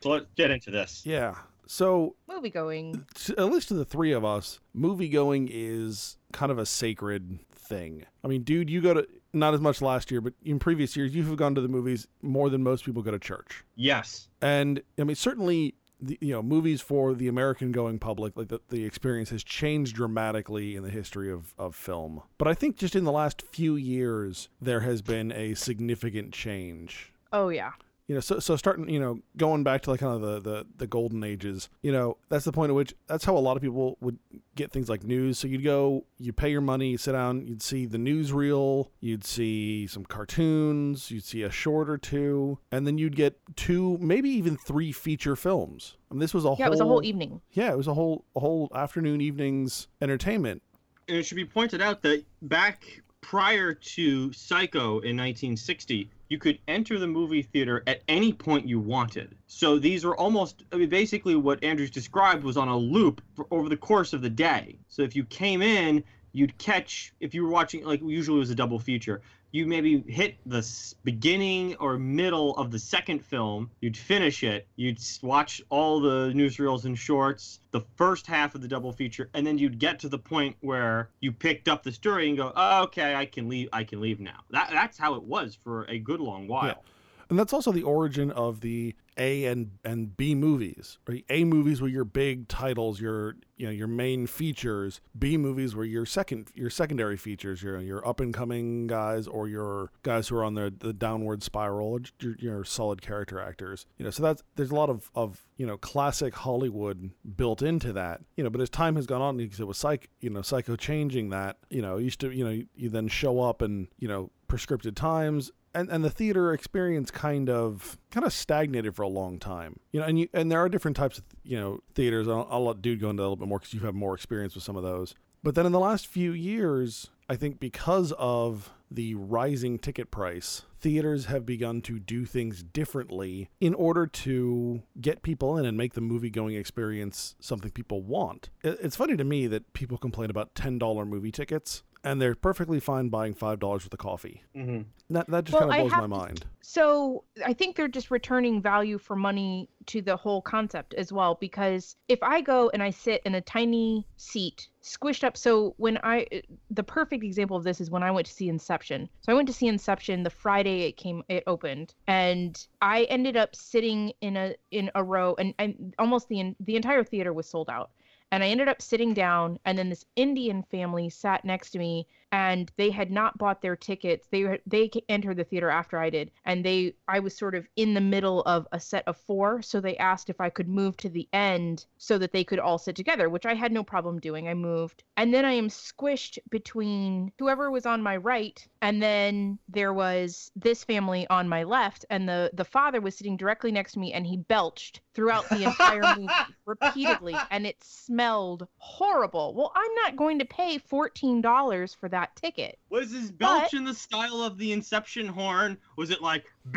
[0.01, 1.03] so let's get into this.
[1.05, 1.35] yeah.
[1.67, 3.05] So Movie going.
[3.37, 8.05] At least to the three of us, movie going is kind of a sacred thing.
[8.23, 11.13] I mean, dude, you go to not as much last year, but in previous years,
[11.13, 13.63] you have gone to the movies more than most people go to church.
[13.75, 14.29] Yes.
[14.41, 18.59] And I mean, certainly, the, you know, movies for the American going public, like the,
[18.69, 22.21] the experience has changed dramatically in the history of, of film.
[22.37, 27.11] But I think just in the last few years, there has been a significant change.
[27.31, 27.71] Oh yeah.
[28.09, 30.65] You know, so so starting, you know, going back to like kind of the the
[30.77, 33.61] the golden ages, you know, that's the point at which that's how a lot of
[33.61, 34.17] people would
[34.55, 35.37] get things like news.
[35.37, 39.23] So you'd go, you pay your money, you sit down, you'd see the newsreel, you'd
[39.23, 44.29] see some cartoons, you'd see a short or two, and then you'd get two, maybe
[44.31, 45.95] even three feature films.
[46.09, 47.41] I mean, this was a Yeah, whole it was a whole evening.
[47.51, 50.63] yeah, it was a whole a whole afternoon, evenings entertainment.
[51.07, 56.59] and it should be pointed out that back prior to Psycho in 1960, you could
[56.67, 59.35] enter the movie theater at any point you wanted.
[59.47, 63.67] So these were almost, I mean, basically what Andrews described was on a loop over
[63.67, 64.77] the course of the day.
[64.87, 68.51] So if you came in, you'd catch, if you were watching, like usually it was
[68.51, 70.65] a double feature, you maybe hit the
[71.03, 76.85] beginning or middle of the second film, you'd finish it, you'd watch all the newsreels
[76.85, 80.19] and shorts, the first half of the double feature, and then you'd get to the
[80.19, 83.69] point where you picked up the story and go, oh, okay, I can leave.
[83.73, 84.39] I can leave now.
[84.51, 86.83] That that's how it was for a good long while.
[87.29, 90.97] And that's also the origin of the A and and B movies.
[91.07, 91.25] Right?
[91.29, 95.01] A movies were your big titles, your you know your main features.
[95.17, 99.47] B movies were your second your secondary features, your your up and coming guys or
[99.47, 103.85] your guys who are on the the downward spiral, your, your solid character actors.
[103.97, 107.91] You know, so that's there's a lot of of you know classic Hollywood built into
[107.93, 108.21] that.
[108.37, 110.75] You know, but as time has gone on, because it was psych you know psycho
[110.75, 111.57] changing that.
[111.69, 115.51] You know, used to you know you then show up and you know prescripted times
[115.73, 119.79] and and the theater experience kind of kind of stagnated for a long time.
[119.91, 122.27] You know and you and there are different types of you know theaters.
[122.27, 124.15] I'll, I'll let dude go into that a little bit more because you have more
[124.15, 125.15] experience with some of those.
[125.41, 130.63] But then in the last few years i think because of the rising ticket price
[130.81, 135.93] theaters have begun to do things differently in order to get people in and make
[135.93, 138.49] the movie going experience something people want.
[138.63, 143.09] It's funny to me that people complain about $10 movie tickets and they're perfectly fine
[143.09, 144.81] buying $5 worth of coffee Mm-hmm.
[145.13, 146.45] that, that just Well, kind of blows my to- mind.
[146.61, 151.35] So I think they're just returning value for money to the whole concept as well.
[151.41, 155.97] Because if I go and I sit in a tiny seat, squished up, so when
[156.03, 156.27] I,
[156.69, 159.09] the perfect example of this is when I went to see Inception.
[159.21, 163.35] So I went to see Inception the Friday it came, it opened, and I ended
[163.35, 167.49] up sitting in a in a row, and, and almost the the entire theater was
[167.49, 167.89] sold out.
[168.31, 172.07] And I ended up sitting down, and then this Indian family sat next to me,
[172.31, 174.27] and they had not bought their tickets.
[174.31, 177.93] They they entered the theater after I did, and they I was sort of in
[177.93, 181.09] the middle of a set of four, so they asked if I could move to
[181.09, 184.47] the end so that they could all sit together, which I had no problem doing.
[184.47, 189.57] I moved, and then I am squished between whoever was on my right, and then
[189.67, 193.93] there was this family on my left, and the the father was sitting directly next
[193.93, 196.27] to me, and he belched throughout the entire movie
[196.65, 199.53] repeatedly, and it smelled horrible.
[199.55, 202.77] Well, I'm not going to pay fourteen dollars for that ticket.
[202.89, 205.77] Was his belch But- in the style of the Inception horn?
[205.97, 206.45] Was it like,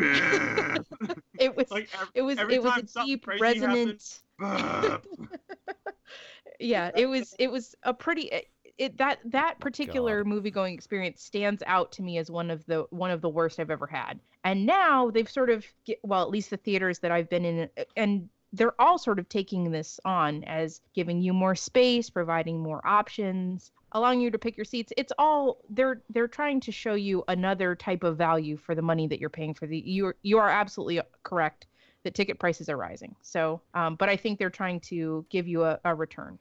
[1.39, 5.05] It was like ev- it was it was a deep resonant burp?
[6.59, 11.21] yeah it was it was a pretty it, it that that particular movie going experience
[11.23, 14.19] stands out to me as one of the one of the worst i've ever had
[14.43, 17.69] and now they've sort of get, well at least the theaters that i've been in
[17.97, 22.85] and they're all sort of taking this on as giving you more space providing more
[22.85, 27.23] options allowing you to pick your seats it's all they're they're trying to show you
[27.27, 30.49] another type of value for the money that you're paying for the you you are
[30.49, 31.67] absolutely correct
[32.03, 35.63] that ticket prices are rising so um, but i think they're trying to give you
[35.63, 36.37] a, a return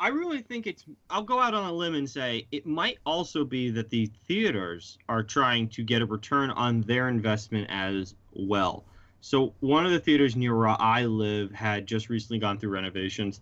[0.00, 0.84] I really think it's.
[1.08, 4.98] I'll go out on a limb and say it might also be that the theaters
[5.08, 8.84] are trying to get a return on their investment as well.
[9.24, 13.40] So one of the theaters near where I live had just recently gone through renovations,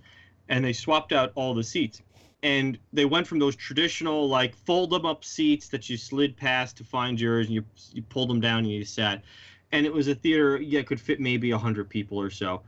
[0.48, 2.02] and they swapped out all the seats.
[2.44, 6.76] And they went from those traditional like fold them up seats that you slid past
[6.76, 9.24] to find yours, and you you pulled them down and you sat.
[9.72, 12.62] And it was a theater yeah could fit maybe hundred people or so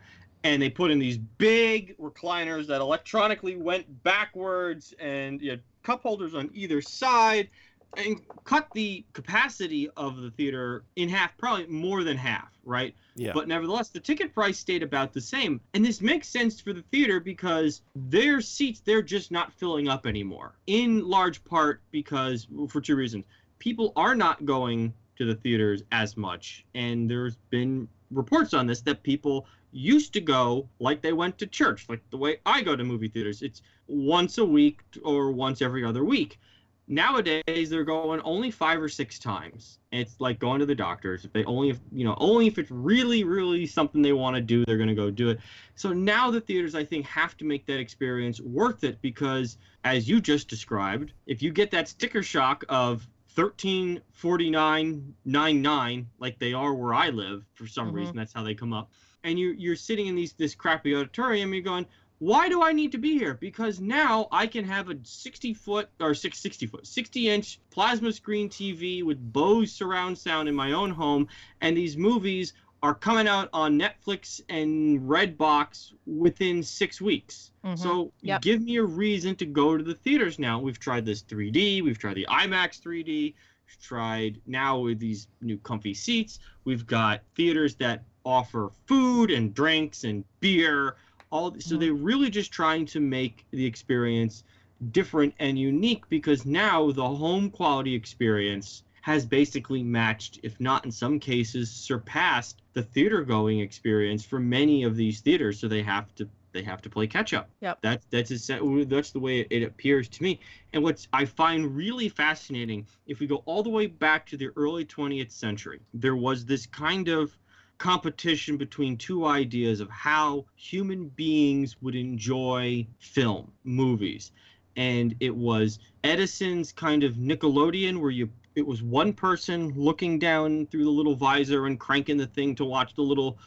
[0.44, 6.02] and they put in these big recliners that electronically went backwards and you had cup
[6.02, 7.48] holders on either side
[7.96, 13.32] and cut the capacity of the theater in half probably more than half right Yeah.
[13.32, 16.82] but nevertheless the ticket price stayed about the same and this makes sense for the
[16.90, 22.80] theater because their seats they're just not filling up anymore in large part because for
[22.80, 23.24] two reasons
[23.58, 28.80] people are not going to the theaters as much and there's been reports on this
[28.82, 32.76] that people used to go like they went to church, like the way I go
[32.76, 33.42] to movie theaters.
[33.42, 36.38] It's once a week or once every other week.
[36.86, 39.78] Nowadays, they're going only five or six times.
[39.90, 41.24] It's like going to the doctors.
[41.24, 44.42] If they only, if, you know, only if it's really, really something they want to
[44.42, 45.40] do, they're going to go do it.
[45.76, 50.06] So now the theaters, I think, have to make that experience worth it because, as
[50.08, 56.94] you just described, if you get that sticker shock of 1349.99 like they are where
[56.94, 57.94] I live for some Mhm.
[57.94, 58.92] reason that's how they come up
[59.24, 61.84] and you you're sitting in these this crappy auditorium you're going
[62.24, 65.90] why do I need to be here because now I can have a 60 foot
[66.00, 70.72] or 6 60 foot 60 inch plasma screen TV with Bose surround sound in my
[70.72, 71.28] own home
[71.60, 77.78] and these movies are coming out on Netflix and Redbox within 6 weeks Mhm.
[77.78, 78.40] so Yep.
[78.40, 80.58] give me a reason to go to the theaters now.
[80.58, 83.34] We've tried this 3D, we've tried the IMAX 3D,
[83.66, 86.38] we've tried now with these new comfy seats.
[86.64, 90.96] We've got theaters that offer food and drinks and beer.
[91.34, 91.80] All so Mhm.
[91.80, 94.44] they're really just trying to make the experience
[94.92, 100.92] different and unique because now the home quality experience has basically matched, if not in
[100.92, 105.58] some cases surpassed, the theater going experience for many of these theaters.
[105.58, 107.50] So they have to they have to play catch up.
[107.60, 107.78] Yep.
[107.82, 110.38] That's that's a, that's the way it appears to me.
[110.72, 114.50] And what I find really fascinating, if we go all the way back to the
[114.54, 117.36] early 20th century, there was this kind of
[117.78, 124.32] competition between two ideas of how human beings would enjoy film, movies.
[124.76, 130.66] And it was Edison's kind of Nickelodeon where you it was one person looking down
[130.66, 133.38] through the little visor and cranking the thing to watch the little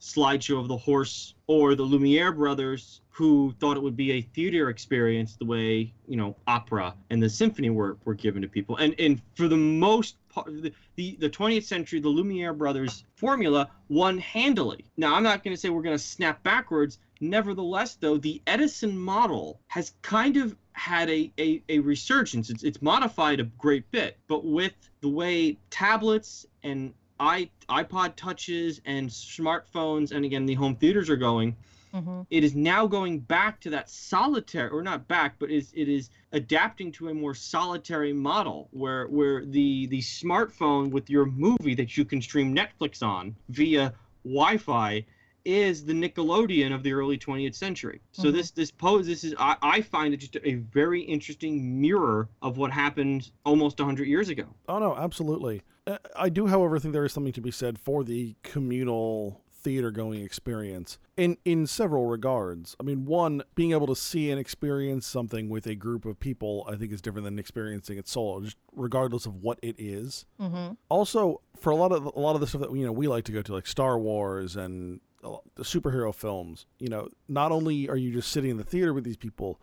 [0.00, 4.70] slideshow of the horse or the Lumiere brothers who thought it would be a theater
[4.70, 8.94] experience the way you know opera and the symphony were, were given to people and
[8.98, 10.16] and for the most
[10.46, 14.84] the, the, the 20th century the Lumiere brothers formula won handily.
[14.96, 16.98] Now I'm not going to say we're going to snap backwards.
[17.20, 22.48] Nevertheless though the Edison model has kind of had a, a, a resurgence.
[22.48, 29.08] It's, it's modified a great bit but with the way tablets and iPod touches and
[29.10, 31.54] smartphones and again the home theaters are going
[31.94, 32.26] Mhm.
[32.30, 36.10] it is now going back to that solitary or not back but is it is
[36.32, 41.96] adapting to a more solitary model where where the the smartphone with your movie that
[41.96, 43.92] you can stream Netflix on via
[44.24, 45.04] Wi-Fi
[45.46, 48.00] is the Nickelodeon of the early 20th century.
[48.12, 48.32] So Mhm.
[48.34, 52.58] this this pose this is I, I find it just a very interesting mirror of
[52.58, 54.54] what happened almost 100 years ago.
[54.68, 55.62] Oh no, absolutely.
[55.86, 59.90] Uh, I do, however, think there is something to be said for the communal theater
[59.90, 62.76] going experience in in several regards.
[62.80, 66.66] I mean, one being able to see and experience something with a group of people,
[66.70, 70.24] I think is different than experiencing it solo, just regardless of what it is.
[70.40, 70.76] Mhm.
[70.88, 73.24] Also, for a lot of a lot of the stuff that you know we like
[73.24, 77.96] to go to, like Star Wars and the superhero films, you know, not only are
[77.96, 79.60] you just sitting in the theater with these people,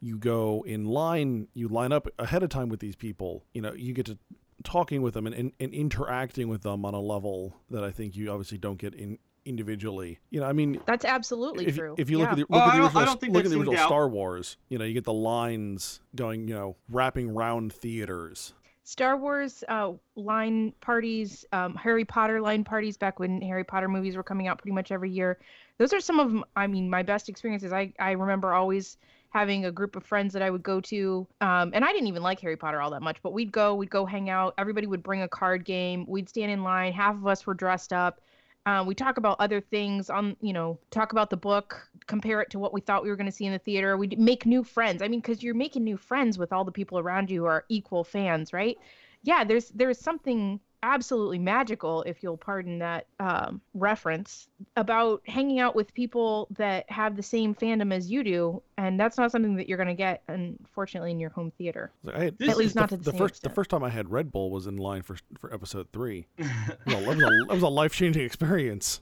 [0.00, 3.44] you go in line, you line up ahead of time with these people.
[3.52, 4.18] You know, you get to
[4.62, 8.14] talking with them and, and, and interacting with them on a level that I think
[8.14, 10.18] you obviously don't get in individually.
[10.30, 11.94] You know, I mean, That's absolutely if, true.
[11.98, 12.22] if you yeah.
[12.24, 13.86] look at the, Oh, look I at the don't- original, think look at the original.
[13.86, 18.52] Star Wars, you know, you get the lines going, you know, wrapping round theaters.
[18.84, 24.16] Star Wars uh, line parties, um, Harry Potter line parties back when Harry Potter movies
[24.16, 25.38] were coming out pretty much every year.
[25.78, 27.72] Those are some of, I mean, my best experiences.
[27.72, 28.96] I, I remember always
[29.28, 31.24] having a group of friends that I would go to.
[31.40, 33.90] Um, and I didn't even like Harry Potter all that much, but we'd go, we'd
[33.90, 34.54] go hang out.
[34.58, 36.04] Everybody would bring a card game.
[36.08, 36.92] We'd stand in line.
[36.92, 38.20] Half of us were dressed up.
[38.66, 42.50] Uh, we talk about other things on, you know, talk about the book, compare it
[42.50, 43.96] to what we thought we were going to see in the theater.
[43.96, 45.00] We'd make new friends.
[45.00, 47.64] I mean, because you're making new friends with all the people around you who are
[47.68, 48.76] equal fans, right?
[49.22, 55.74] Yeah, there's there's something absolutely magical, if you'll pardon that um, reference, about hanging out
[55.74, 59.68] with people that have the same fandom as you do, and that's not something that
[59.68, 61.90] you're going to get, unfortunately, in your home theater.
[62.12, 63.90] I had- At least the, not to the the same first the first time I
[63.90, 66.26] had Red Bull was in line for for episode three.
[66.38, 66.44] You
[66.86, 69.00] know, it was a, was a life changing experience.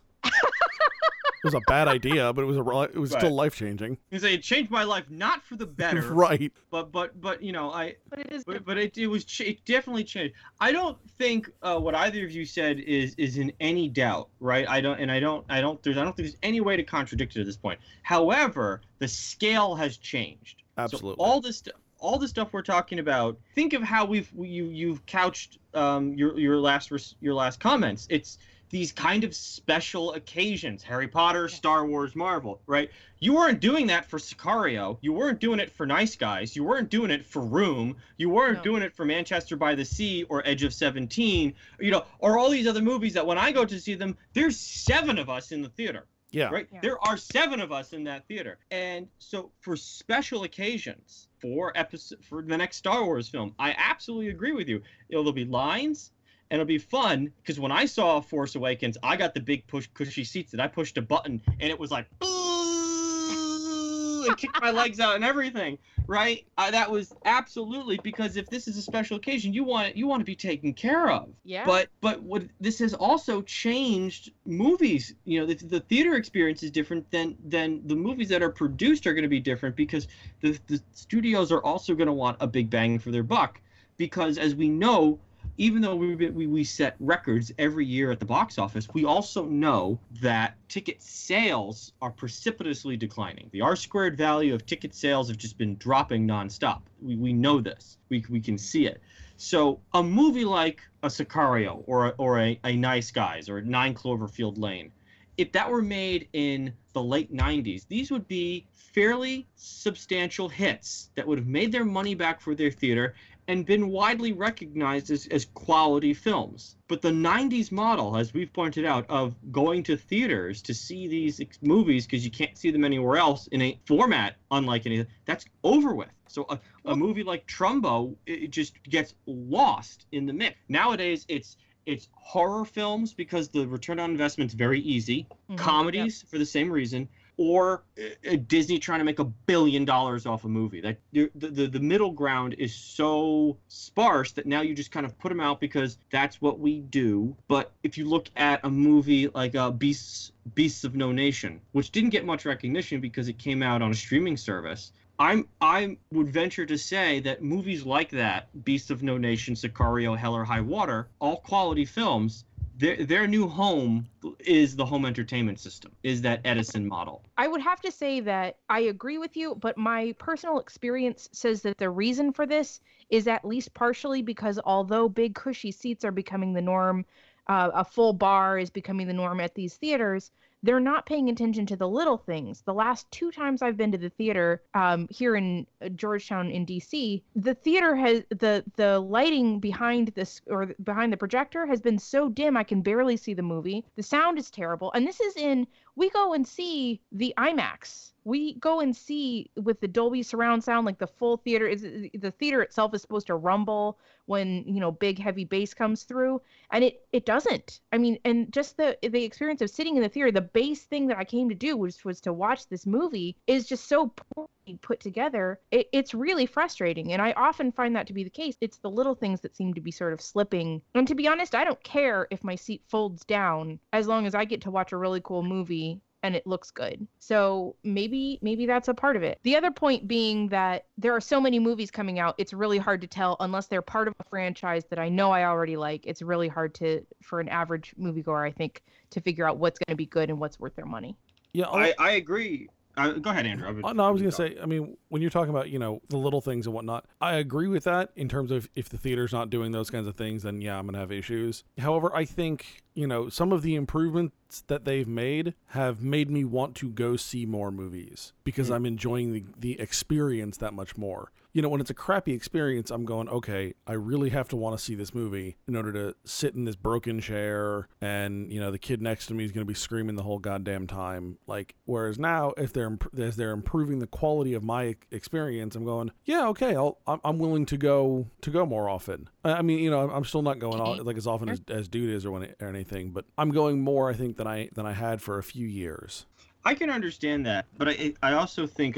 [1.43, 3.99] It was a bad idea, but it was a ri- it was still life changing.
[4.11, 6.53] You say it changed my life not for the better, right.
[6.71, 9.65] but but but you know I But it is but, but it, it was it
[9.65, 10.35] definitely changed.
[10.61, 14.69] I don't think uh, what either of you said is is in any doubt, right?
[14.69, 16.83] I don't and I don't I don't there's I don't think there's any way to
[16.83, 17.81] contradict it at this point.
[18.03, 20.63] However, the scale has changed.
[20.77, 21.25] So Absolutely.
[21.25, 23.39] all this stuff all the stuff we're talking about.
[23.55, 28.07] Think of how we've you you've couched um, your your last res- your last comments.
[28.11, 28.39] It's
[28.71, 34.05] these kind of special occasions harry potter star wars marvel right you weren't doing that
[34.05, 37.97] for sicario you weren't doing it for nice guys you weren't doing it for room
[38.17, 38.63] you weren't No.
[38.63, 42.51] doing it for manchester by the sea or edge of 17 you know or all
[42.51, 45.63] these other movies that when i go to see them there's seven of us in
[45.63, 46.51] the theater yeah.
[46.51, 46.69] right?
[46.71, 46.81] Yeah.
[46.83, 52.23] There are seven of us in that theater, and so for special occasions, for episode
[52.23, 54.83] for the next Star Wars film, I absolutely agree with you.
[55.09, 56.13] It'll be lines,
[56.51, 59.89] and it'll be fun because when I saw Force Awakens, I got the big push
[59.95, 62.07] cushy seats, and I pushed a button, and it was like.
[62.21, 66.45] And kicked my legs out and everything, right?
[66.59, 70.21] Uh, that was absolutely because if this is a special occasion, you want you want
[70.21, 71.31] to be taken care of.
[71.45, 71.65] Yeah.
[71.65, 75.15] But but what this has also changed movies.
[75.25, 79.07] You know, the, the theater experience is different than than the movies that are produced
[79.07, 80.09] are going to be different because
[80.41, 83.61] the the studios are also going to want a big bang for their buck
[83.97, 85.19] because as we know
[85.59, 89.45] even though we, we, we set records every year at the box office, we also
[89.45, 93.49] know that ticket sales are precipitously declining.
[93.51, 96.83] The R squared value of ticket sales have just been dropping nonstop.
[97.03, 97.99] We, we know this.
[98.09, 99.03] We, we can see it.
[99.37, 103.95] So a movie like a Sicario or, a, or a, a Nice Guys or Nine
[103.95, 104.93] Cloverfield Lane,
[105.37, 111.27] if that were made in the late 90s, these would be fairly substantial hits that
[111.27, 113.15] would have made their money back for their theater
[113.49, 116.77] and been widely recognized as, as quality films.
[116.87, 121.41] But the 90s model, as we've pointed out, of going to theaters to see these
[121.63, 125.95] movies because you can't see them anywhere else in a format unlike anything, that's over
[125.95, 126.11] with.
[126.29, 130.57] So a, a movie like Trumbo, it just gets lost in the mix.
[130.69, 135.27] Nowadays, it's it's horror films because the return on investment is very easy.
[135.51, 136.31] Mm-hmm, Comedies yep.
[136.31, 137.09] for the same reason
[137.39, 140.81] or uh, Disney trying to make a billion dollars off a movie.
[140.83, 145.19] That the, the the middle ground is so sparse that now you just kind of
[145.19, 147.35] put them out because that's what we do.
[147.47, 151.93] But if you look at a movie like uh, Beasts Beasts of No Nation, which
[151.93, 156.29] didn't get much recognition because it came out on a streaming service, I'm I would
[156.29, 160.61] venture to say that movies like that, Beasts of No Nation, Sicario, Hell or High
[160.61, 162.45] Water, all quality films,
[162.79, 164.07] their their new home
[164.39, 167.25] is the home entertainment system is that edison model.
[167.37, 171.63] I would have to say that i agree with you but my personal experience says
[171.63, 176.13] that the reason for this is at least partially because although big cushy seats are
[176.13, 177.05] becoming the norm
[177.49, 180.31] uh, a full bar is becoming the norm at these theaters
[180.63, 182.63] they're not paying attention to the little things.
[182.63, 186.67] The last two times I've been to the theater um, here in uh, Georgetown in
[186.67, 191.99] DC, the theater has the the lighting behind this or behind the projector has been
[191.99, 193.85] so dim I can barely see the movie.
[193.97, 195.67] The sound is terrible, and this is in
[195.99, 198.13] we go and see the IMAX.
[198.23, 201.67] We go and see with the Dolby surround sound, like the full theater.
[201.67, 206.05] Is the theater itself is supposed to rumble when you know big heavy bass comes
[206.05, 206.41] through,
[206.71, 207.81] and it it doesn't.
[207.91, 211.09] I mean, and just the the experience of sitting in the theater, the base thing
[211.09, 214.49] that I came to do was was to watch this movie is just so poorly
[214.83, 215.59] put together.
[215.71, 218.57] It, it's really frustrating, and I often find that to be the case.
[218.61, 220.83] It's the little things that seem to be sort of slipping.
[220.95, 224.35] And to be honest, I don't care if my seat folds down as long as
[224.35, 225.88] I get to watch a really cool movie
[226.23, 227.07] and it looks good.
[227.21, 229.39] So maybe maybe that's a part of it.
[229.43, 233.01] The other point being that there are so many movies coming out, it's really hard
[233.03, 236.07] to tell unless they're part of a franchise that I know I already like.
[236.07, 239.93] It's really hard to for an average moviegoer, I think, to figure out what's going
[239.93, 241.17] to be good and what's worth their money.
[241.53, 241.95] Yeah, I, oh.
[241.99, 242.69] I agree.
[242.99, 243.81] Uh, go ahead, Andrew.
[243.85, 244.57] I uh, no, I was going to say.
[244.61, 247.69] I mean, when you're talking about you know the little things and whatnot, I agree
[247.69, 250.61] with that in terms of if the theater's not doing those kinds of things, then
[250.61, 251.65] yeah, I'm going to have issues.
[251.79, 256.45] However, I think you know some of the improvements that they've made have made me
[256.45, 258.75] want to go see more movies because mm-hmm.
[258.75, 262.89] I'm enjoying the the experience that much more you know, when it's a crappy experience,
[262.89, 266.15] I'm going, okay, I really have to want to see this movie in order to
[266.25, 269.67] sit in this broken chair and, you know, the kid next to me is going
[269.67, 271.37] to be screaming the whole goddamn time.
[271.49, 275.85] Like, whereas now, if they're, imp- as they're improving the quality of my experience, I'm
[275.85, 279.29] going, yeah, okay, I'll, I'm willing to go, to go more often.
[279.43, 282.15] I mean, you know, I'm still not going all, like as often as, as dude
[282.15, 284.93] is or, when, or anything, but I'm going more, I think, than I, than I
[284.93, 286.25] had for a few years.
[286.65, 288.97] I can understand that, but I, I also think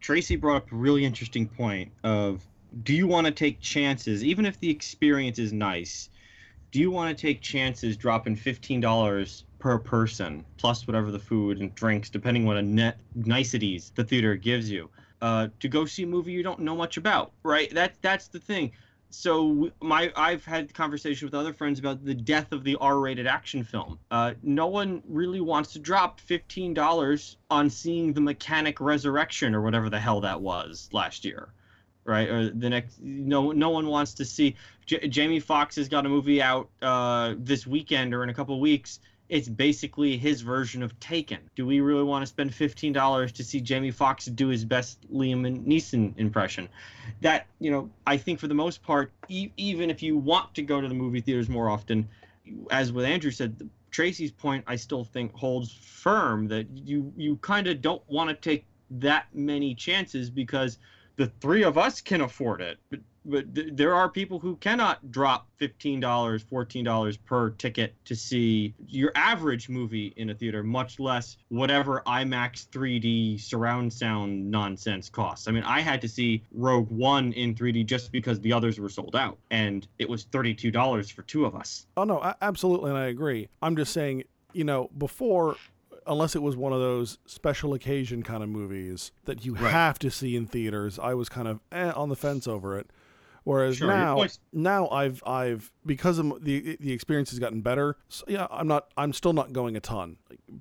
[0.00, 2.46] Tracy brought up a really interesting point of
[2.82, 6.08] do you want to take chances even if the experience is nice
[6.70, 11.74] do you want to take chances dropping $15 per person plus whatever the food and
[11.74, 14.88] drinks depending on what a net niceties the theater gives you?
[15.20, 17.74] Uh, to go see a movie you don't know much about right?
[17.74, 18.72] That that's the thing
[19.10, 23.64] so my I've had conversation with other friends about the death of the R-rated action
[23.64, 23.98] film.
[24.10, 29.62] Uh, no one really wants to drop fifteen dollars on seeing the Mechanic Resurrection or
[29.62, 31.48] whatever the hell that was last year,
[32.04, 32.28] right?
[32.28, 34.56] Or the next, no, no one wants to see.
[34.86, 38.58] J- Jamie Foxx has got a movie out uh, this weekend or in a couple
[38.60, 39.00] weeks
[39.30, 41.38] it's basically his version of Taken.
[41.54, 44.98] Do we really want to spend fifteen dollars to see Jamie Foxx do his best
[45.10, 46.68] Liam Neeson impression?
[47.22, 50.62] That you know, I think for the most part, e- even if you want to
[50.62, 52.08] go to the movie theaters more often,
[52.70, 57.68] as with Andrew said, Tracy's point I still think holds firm that you you kind
[57.68, 60.78] of don't want to take that many chances because
[61.20, 65.12] the three of us can afford it, but but th- there are people who cannot
[65.12, 71.36] drop $15 $14 per ticket to see your average movie in a theater much less
[71.50, 75.46] whatever imax 3d surround sound nonsense costs.
[75.46, 78.88] I mean i had to see rogue one in 3d just because the others were
[78.88, 81.84] sold out and it was $32 for two of us.
[81.98, 83.50] Oh no, a- absolutely, and I agree.
[83.60, 85.56] I'm just saying, you know, before,
[86.06, 89.70] unless it was one of those special occasion kind of movies that you Right.
[89.72, 92.90] have to see in theaters, I was kind of eh, on the fence over it.
[93.44, 97.96] Whereas Sure, now, now I've I've because of the the experience has gotten better.
[98.08, 100.16] So, yeah, I'm not I'm still not going a ton,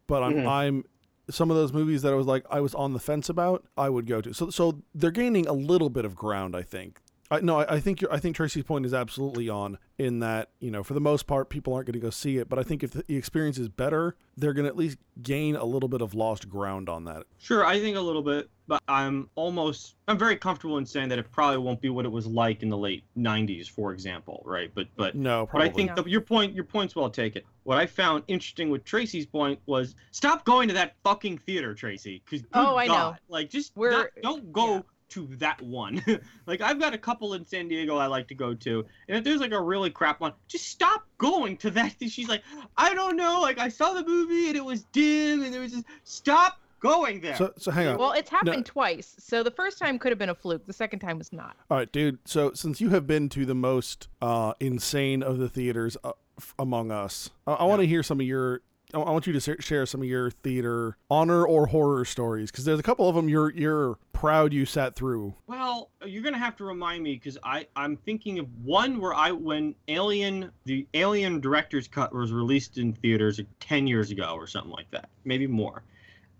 [0.07, 0.47] but I'm Mhm.
[0.47, 0.83] I'm
[1.29, 3.89] some of those movies that I was like I was on the fence about, I
[3.89, 4.33] would go to.
[4.33, 7.01] So so they're gaining a little bit of ground, I think.
[7.31, 10.49] I no, I, I think you're, I think Tracy's point is absolutely on in that
[10.59, 12.63] you know for the most part people aren't going to go see it, but I
[12.63, 16.01] think if the experience is better, they're going to at least gain a little bit
[16.01, 17.23] of lost ground on that.
[17.37, 21.19] Sure, I think a little bit, but I'm almost I'm very comfortable in saying that
[21.19, 24.71] it probably won't be what it was like in the late '90s, for example, right?
[24.73, 25.61] But but No, but.
[25.61, 26.01] I think No.
[26.01, 27.43] the, your point your point's well taken.
[27.63, 32.23] What I found interesting with Tracy's point was stop going to that fucking theater, Tracy.
[32.25, 33.15] Because Oh, I know.
[33.27, 34.73] like just We're- not, don't go.
[34.75, 34.81] yeah.
[35.09, 36.03] To that one,
[36.45, 39.23] like I've got a couple in San Diego I like to go to, and if
[39.23, 41.95] there's like a really crap one, just stop going to that.
[42.07, 42.43] She's like,
[42.77, 45.71] I don't know, like I saw the movie and it was dim and it was
[45.71, 47.35] just stop going there.
[47.35, 47.97] so so hang on.
[47.97, 49.15] Well, it's happened twice.
[49.19, 50.65] So the first time could have been a fluke.
[50.65, 51.55] The second time was not.
[51.69, 52.19] All right, dude.
[52.25, 56.53] So since you have been to the most uh, insane of the theaters uh, f-
[56.57, 58.61] among us, I, I want to hear some of your.
[58.93, 62.65] I I want you to share some of your theater honor or horror stories because
[62.65, 65.33] there's a couple of them you're you're proud you sat through.
[65.47, 69.31] Well, you're gonna have to remind me because I I'm thinking of one where I
[69.31, 74.71] when Alien the Alien director's cut was released in theaters ten years ago or something
[74.71, 75.83] like that, maybe more.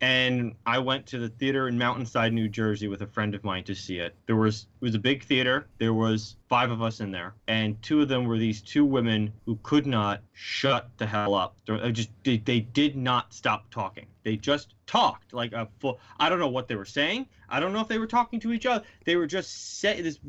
[0.02, 3.66] And I went to the theater in Mountainside, New Jersey, with a friend of mine
[3.66, 4.16] to see it.
[4.28, 5.68] There was it was a big theater.
[5.78, 9.34] There was five of us in there, and two of them were these two women
[9.46, 11.56] who could not shut the hell up.
[11.66, 14.06] They just they, they did not stop talking.
[14.24, 16.00] They just talked like a full.
[16.18, 17.28] I don't know what they were saying.
[17.50, 18.86] I don't know if they were talking to each other.
[19.06, 20.20] They were just say this.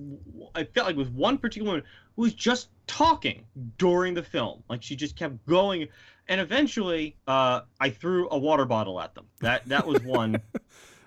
[0.55, 1.85] I felt like it was one particular woman
[2.17, 3.45] who was just talking
[3.79, 4.63] during the film.
[4.69, 5.89] Like she just kept going,
[6.31, 9.27] and eventually, uh, I threw a water bottle at them.
[9.41, 10.41] That that was one.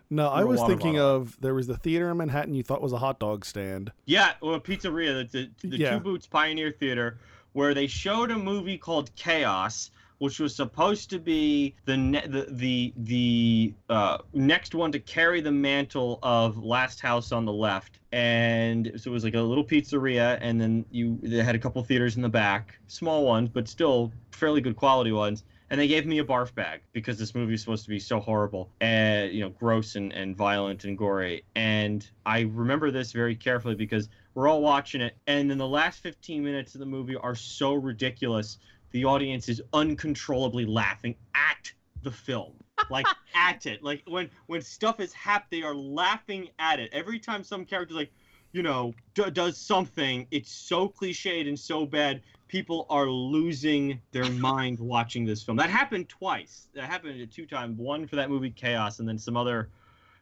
[0.10, 1.16] No, I was thinking bottle.
[1.16, 3.92] of there was the theater in Manhattan you thought was a hot dog stand.
[4.06, 5.92] Yeah, well, pizzeria, the, the, the Yeah.
[5.94, 7.18] Two Boots Pioneer Theater,
[7.54, 12.46] where they showed a movie called Chaos, which was supposed to be the ne- the
[12.52, 17.98] the the uh, next one to carry the mantle of Last House on the Left,
[18.14, 21.84] and so it was like a little pizzeria, and then you they had a couple
[21.84, 25.44] theaters in the back, small ones, but still fairly good quality ones.
[25.72, 28.20] And they gave me a barf bag because this movie is supposed to be so
[28.20, 31.44] horrible and you know gross and, and violent and gory.
[31.56, 35.98] And I remember this very carefully because we're all watching it, and then the last
[36.02, 38.60] 15 minutes of the movie are so ridiculous.
[38.92, 42.54] The audience is uncontrollably laughing at the film,
[42.90, 43.84] like at it.
[43.84, 46.90] Like when when stuff is hap, they are laughing at it.
[46.94, 48.12] Every time some character's like,
[48.52, 52.22] you know, d- does something, it's so cliched and so bad.
[52.48, 55.58] People are losing their mind watching this film.
[55.58, 56.68] That happened twice.
[56.76, 57.78] That happened two times.
[57.78, 59.70] One for that movie Chaos, and then some other.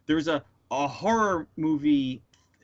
[0.08, 2.22] There was a a horror movie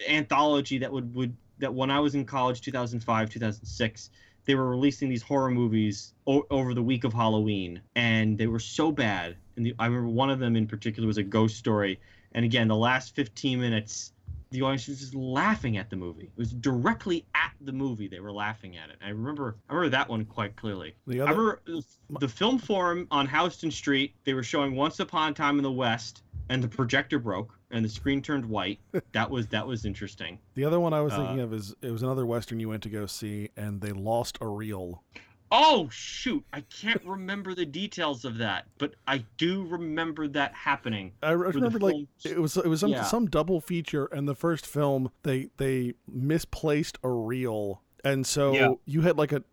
[0.07, 4.09] anthology that would would that when I was in college, 2005, 2006,
[4.45, 8.59] they were releasing these horror movies o- over the week of Halloween, and they were
[8.59, 9.37] so bad.
[9.57, 11.99] And the, I remember one of them in particular was a ghost story.
[12.33, 14.13] And again, the last 15 minutes,
[14.51, 16.25] the audience was just laughing at the movie.
[16.25, 18.97] It was directly at the movie they were laughing at it.
[19.03, 20.95] I remember, I remember that one quite clearly.
[21.07, 24.13] The I other, remember the- the film forum on Houston Street.
[24.23, 27.83] They were showing Once Upon a Time in the West, and the projector broke and
[27.83, 28.79] the screen turned white.
[29.11, 30.39] that was that was interesting.
[30.53, 32.83] the other one I was uh, thinking of is it was another western you went
[32.83, 35.03] to go see and they lost a reel.
[35.51, 36.43] Oh shoot!
[36.51, 41.13] I can't remember the details of that, but I do remember that happening.
[41.23, 41.95] I re- where the remember like
[42.25, 43.03] it was it was some Yeah.
[43.03, 48.69] some double feature and the first film they they misplaced a reel and so Yeah.
[48.85, 49.43] you had like a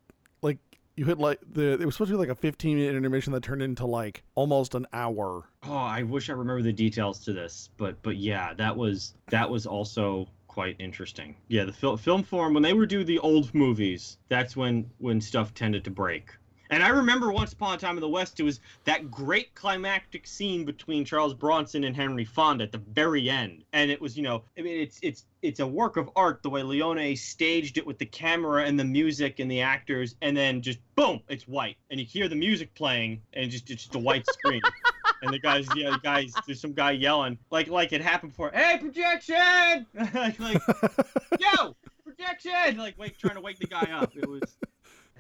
[0.42, 0.59] like
[0.97, 3.42] you had like the it was supposed to be like a 15 minute intermission that
[3.42, 5.49] turned into like almost an hour.
[5.64, 9.49] Oh, I wish I remember the details to this, but but yeah, that was that
[9.49, 11.34] was also quite interesting.
[11.48, 15.20] Yeah, the fil- film forum when they would do the old movies, that's when when
[15.20, 16.30] stuff tended to break.
[16.70, 20.26] And I remember Once Upon a Time in the West, it was that great climactic
[20.26, 23.64] scene between Charles Bronson and Henry Fonda at the very end.
[23.72, 26.50] And it was, you know, I mean, it's it's it's a work of art the
[26.50, 30.62] way Leone staged it with the camera and the music and the actors, and then
[30.62, 33.98] just boom, it's white, and you hear the music playing, and just it's just a
[33.98, 34.62] white screen.
[35.24, 38.50] and the guys, yeah, the guys, there's some guy yelling like like it happened before.
[38.52, 39.86] Hey, projection!
[40.14, 40.62] like, like,
[41.40, 42.76] yo, projection!
[42.76, 44.12] Like, wait, trying to wake the guy up.
[44.16, 44.56] It was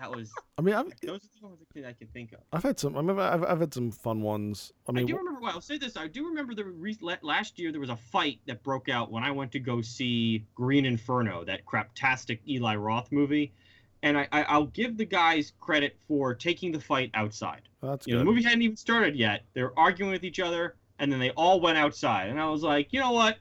[0.00, 0.32] that was.
[0.58, 2.40] I mean, I've, Those are the ones I can think of.
[2.52, 2.96] I've had some.
[2.96, 4.72] I mean, I've, I've had some fun ones.
[4.88, 5.40] I mean, I, do remember.
[5.40, 5.96] Well, I'll say this.
[5.96, 9.22] I do remember the re- last year there was a fight that broke out when
[9.22, 13.52] I went to go see Green Inferno, that craptastic Eli Roth movie,
[14.04, 17.62] and I, I I'll give the guys credit for taking the fight outside.
[17.82, 18.26] that's You know, good.
[18.26, 19.42] the movie hadn't even started yet.
[19.54, 22.62] They were arguing with each other, and then they all went outside, and I was
[22.62, 23.38] like, you know what?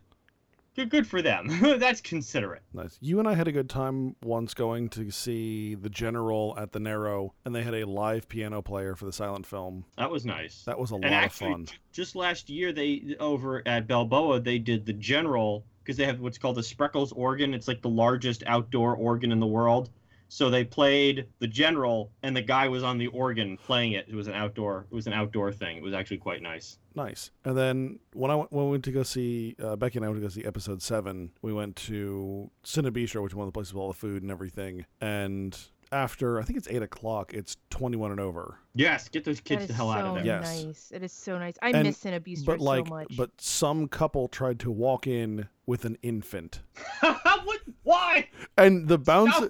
[0.76, 1.47] Good, good for them.
[1.78, 2.64] That's considerate.
[2.74, 2.97] Nice.
[2.99, 6.80] You and I had a good time once going to see the General at the
[6.80, 9.86] Narrow, and they had a live piano player for the silent film.
[9.99, 10.64] That was nice.
[10.64, 11.66] That was a and lot actually, of fun.
[11.66, 16.22] j- just last year, they over at Balboa, they did the General because they have
[16.22, 17.53] what's called the Spreckels organ.
[17.53, 19.91] It's like the largest outdoor organ in the world.
[20.34, 24.08] So they played the General, and the guy was on the organ playing it.
[24.10, 24.88] It was an outdoor.
[24.92, 25.78] It was an outdoor thing.
[25.78, 26.80] It was actually quite nice.
[26.96, 27.30] Nice.
[27.46, 30.10] And then when I went, when we went to go see uh, Becky and I
[30.10, 33.56] went to go see episode seven, we went to Cinebistro, which is one of the
[33.56, 34.88] places with all the food and everything.
[35.00, 35.56] And
[35.92, 38.58] after I think it's eight o'clock, it's twenty one and over.
[38.74, 40.26] Yes, get those kids is the hell out of there.
[40.26, 40.64] Yes.
[40.64, 40.92] nice.
[40.92, 41.54] It is so nice.
[41.62, 43.16] I And- miss Cinebistro but like, so much.
[43.16, 46.62] but some couple tried to walk in with an infant,
[47.02, 47.60] what?
[47.84, 48.30] Why?
[48.58, 49.50] and the bouncer.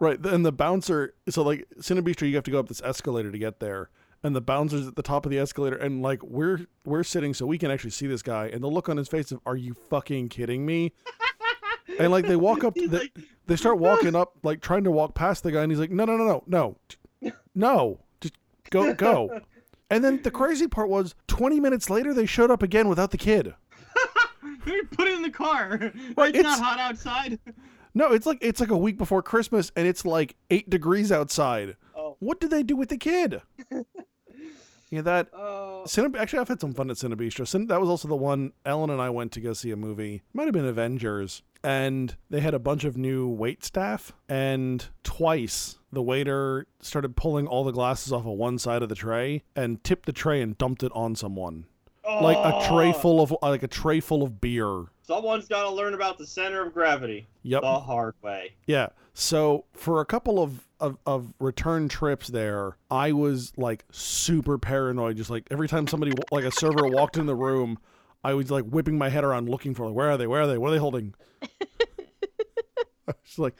[0.00, 1.14] Right, and the bouncer.
[1.28, 3.90] So like Cinebistro, you have to go up this escalator to get there,
[4.22, 7.46] and the bouncer's at the top of the escalator, and like we're we're sitting so
[7.46, 9.74] we can actually see this guy, and the look on his face of "Are you
[9.90, 10.92] fucking kidding me?"
[11.98, 15.14] And like they walk up, the, like, they start walking up, like trying to walk
[15.16, 16.76] past the guy, and he's like, "No, no, no, no,
[17.22, 18.34] no, no, just
[18.70, 19.40] go, go."
[19.90, 23.18] And then the crazy part was, twenty minutes later, they showed up again without the
[23.18, 23.54] kid.
[24.64, 25.78] We put it in the car.
[26.16, 27.38] Right, it's, it's- not hot outside.
[27.94, 31.76] No, it's like it's like a week before Christmas, and it's like eight degrees outside.
[31.96, 32.16] Oh.
[32.20, 33.42] What did they do with the kid?
[34.90, 35.84] yeah, that Oh.
[36.18, 37.42] Actually, I've had some fun at Cinebistro.
[37.46, 40.22] Cine, that was also the one Ellen and I went to go see a movie.
[40.34, 41.42] Might have been Avengers.
[41.64, 44.12] And they had a bunch of new wait staff.
[44.28, 48.94] And twice the waiter started pulling all the glasses off of one side of the
[48.94, 51.64] tray and tipped the tray and dumped it on someone.
[52.08, 52.92] Like a tray Oh.
[52.92, 54.84] full of like a tray full of beer.
[55.02, 57.62] Someone's got to learn about the center of gravity Yep.
[57.62, 58.52] the hard way.
[58.66, 58.88] Yeah.
[59.14, 65.16] So for a couple of, of, of return trips there, I was like super paranoid.
[65.16, 67.78] Just like every time somebody, like a server walked in the room,
[68.24, 70.26] I was like whipping my head around looking for like, where are they?
[70.26, 70.58] Where are they?
[70.58, 71.14] What are they holding?
[73.08, 73.54] I was like,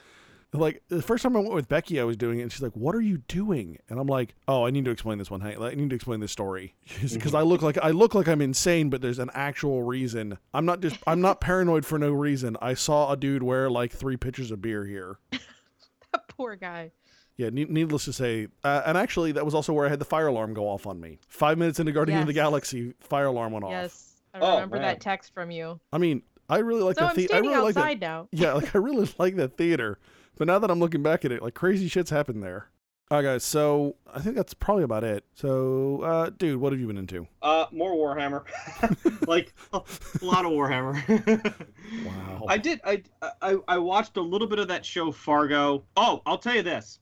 [0.52, 2.72] like the first time I went with Becky, I was doing it, and she's like,
[2.76, 5.40] "What are you doing?" And I'm like, "Oh, I need to explain this one.
[5.42, 8.40] Hey, I need to explain this story because I look like I look like I'm
[8.40, 10.38] insane, but there's an actual reason.
[10.54, 12.56] I'm not just I'm not paranoid for no reason.
[12.62, 15.18] I saw a dude wear like three pitchers of beer here.
[16.12, 16.92] that poor guy.
[17.36, 20.04] Yeah, ne- needless to say, uh, and actually, that was also where I had the
[20.04, 21.20] fire alarm go off on me.
[21.28, 23.70] Five minutes into Guardian of the Galaxy, fire alarm went off.
[23.70, 24.82] Yes, I Oh, remember man.
[24.86, 25.78] that text from you.
[25.92, 27.34] I mean, I really like so the I'm theater.
[27.34, 27.80] I standing really like that.
[27.80, 28.28] outside now.
[28.32, 30.00] Yeah, like I really like that theater.
[30.38, 32.68] But now that I'm looking back at it, like crazy shit's happened there.
[33.10, 33.44] All right, guys.
[33.44, 35.24] So I think that's probably about it.
[35.34, 37.26] So, uh, dude, what have you been into?
[37.40, 38.44] Uh, more Warhammer.
[39.26, 39.80] like a,
[40.22, 41.54] lot of Warhammer.
[42.04, 42.44] Wow.
[42.46, 42.82] I did.
[42.84, 43.02] I,
[43.40, 45.84] I I watched a little bit of that show Fargo.
[45.96, 47.00] Oh, I'll tell you this.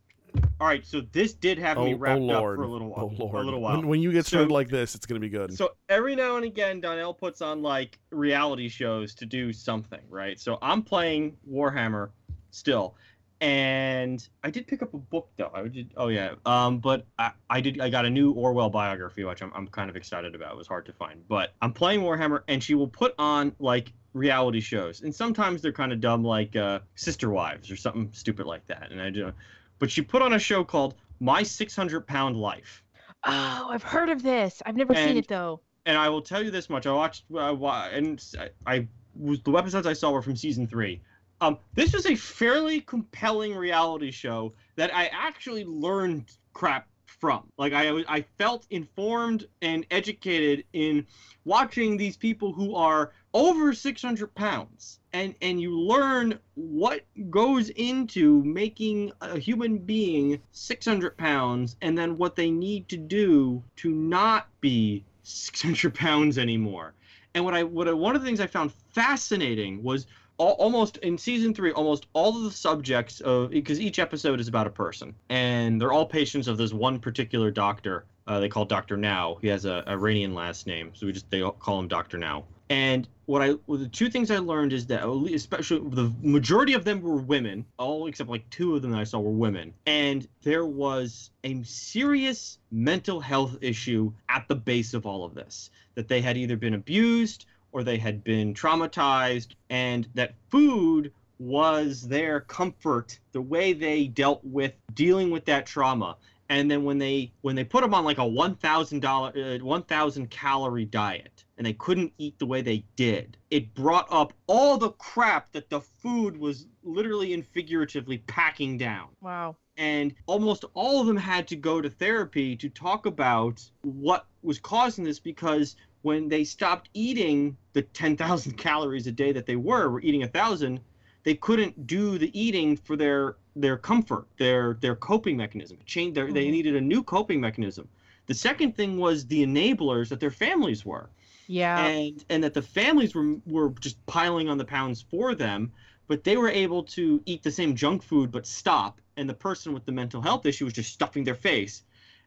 [0.61, 2.53] All right, so this did have oh, me oh wrapped Lord.
[2.55, 3.11] up for a little while.
[3.13, 3.33] Oh Lord.
[3.33, 3.79] For a little while.
[3.79, 5.53] When, when you get started So- like this, it's gonna be good.
[5.55, 10.39] So every now and again, Donnell puts on like reality shows to do something, right?
[10.39, 12.11] So I'm playing Warhammer
[12.51, 12.95] still,
[13.41, 15.51] and I did pick up a book though.
[15.55, 15.93] I did.
[15.97, 16.35] Oh yeah.
[16.47, 17.81] Um, but I, I did.
[17.81, 20.53] I got a new Orwell biography, which I'm I'm kind of excited about.
[20.53, 23.93] It was hard to find, but I'm playing Warhammer, and she will put on like
[24.15, 28.47] reality shows, and sometimes they're kind of dumb, like uh, Sister Wives or something stupid
[28.47, 28.91] like that.
[28.91, 29.33] And I do,
[29.79, 32.83] but she put on a show called My 600 Pound Life.
[33.25, 34.63] Oh, I've heard of this.
[34.65, 35.61] I've never seen it though.
[35.85, 37.55] and I will tell you this much: I watched, uh,
[37.93, 41.03] and I, I was the episodes I saw were from season three.
[41.41, 46.87] Um, this was a fairly compelling reality show that I actually learned crap
[47.21, 47.45] from.
[47.59, 51.07] Like I, I felt informed and educated in
[51.45, 58.43] watching these people who are over 600 pounds, and and you learn what goes into
[58.45, 64.49] making a human being 600 pounds, and then what they need to do to not
[64.61, 66.95] be 600 pounds anymore.
[67.35, 70.07] And what I what I, one of the things I found fascinating was
[70.39, 74.49] all, almost in season three, almost all of the subjects of because each episode is
[74.49, 78.05] about a person, and they're all patients of this one particular doctor.
[78.27, 79.39] Uh, they call Doctor Now.
[79.41, 82.45] He has a Iranian last name, so we just they all call him Doctor Now.
[82.69, 86.85] And what I well, the two things I learned is that especially the majority of
[86.85, 90.27] them were women, all except like two of them that I saw were women, and
[90.43, 95.71] there was a serious mental health issue at the base of all of this.
[95.95, 102.03] That they had either been abused or they had been traumatized, and that food was
[102.09, 106.17] their comfort, the way they dealt with dealing with that trauma.
[106.49, 109.59] And then when they when they put them on like a one thousand dollar uh,
[109.59, 114.33] one thousand calorie diet and they couldn't eat the way they did it brought up
[114.47, 119.09] all the crap that the food was literally and figuratively packing down.
[119.21, 119.57] Wow.
[119.77, 124.59] And almost all of them had to go to therapy to talk about what was
[124.59, 125.77] causing this because
[126.07, 130.29] when they stopped eating the 10,000 calories a day that they were were eating a
[130.29, 130.81] thousand
[131.27, 135.77] they couldn't do the eating for their their comfort, their their coping mechanism.
[135.85, 136.35] Change their, mm-hmm.
[136.35, 137.89] they needed a new coping mechanism.
[138.27, 141.11] The second thing was the enablers that their families were.
[141.49, 141.85] Yeah.
[141.85, 145.73] And and that the families were were just piling on the pounds for them,
[146.07, 149.01] but they were able to eat the same junk food but stop.
[149.17, 151.83] And the person with the mental health issue was just stuffing their face.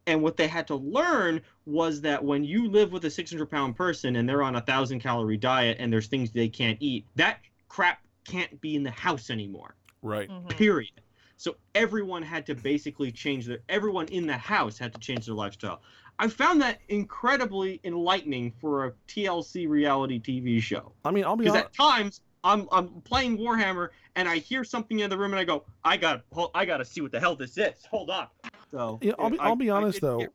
[0.10, 3.76] And what they had to learn was that when you live with a 600 pound
[3.76, 7.42] person and they're on a thousand calorie diet and there's things they can't eat, that
[7.68, 9.76] crap can't be in the house anymore.
[10.02, 10.28] Right.
[10.28, 10.48] Mm-hmm.
[10.48, 10.90] Period.
[11.38, 15.36] So everyone had to basically change their everyone in the house had to change their
[15.36, 15.84] lifestyle.
[16.18, 20.92] I found that incredibly enlightening for a TLC reality TV show.
[21.06, 21.80] I mean, I'll be because honest.
[21.80, 25.44] at times I'm I'm playing Warhammer and I hear something in the room and I
[25.44, 26.24] go, I got
[26.56, 27.86] I got to see what the hell this is.
[27.92, 28.26] Hold on.
[28.72, 30.28] So yeah, I'll be I, I'll be honest though.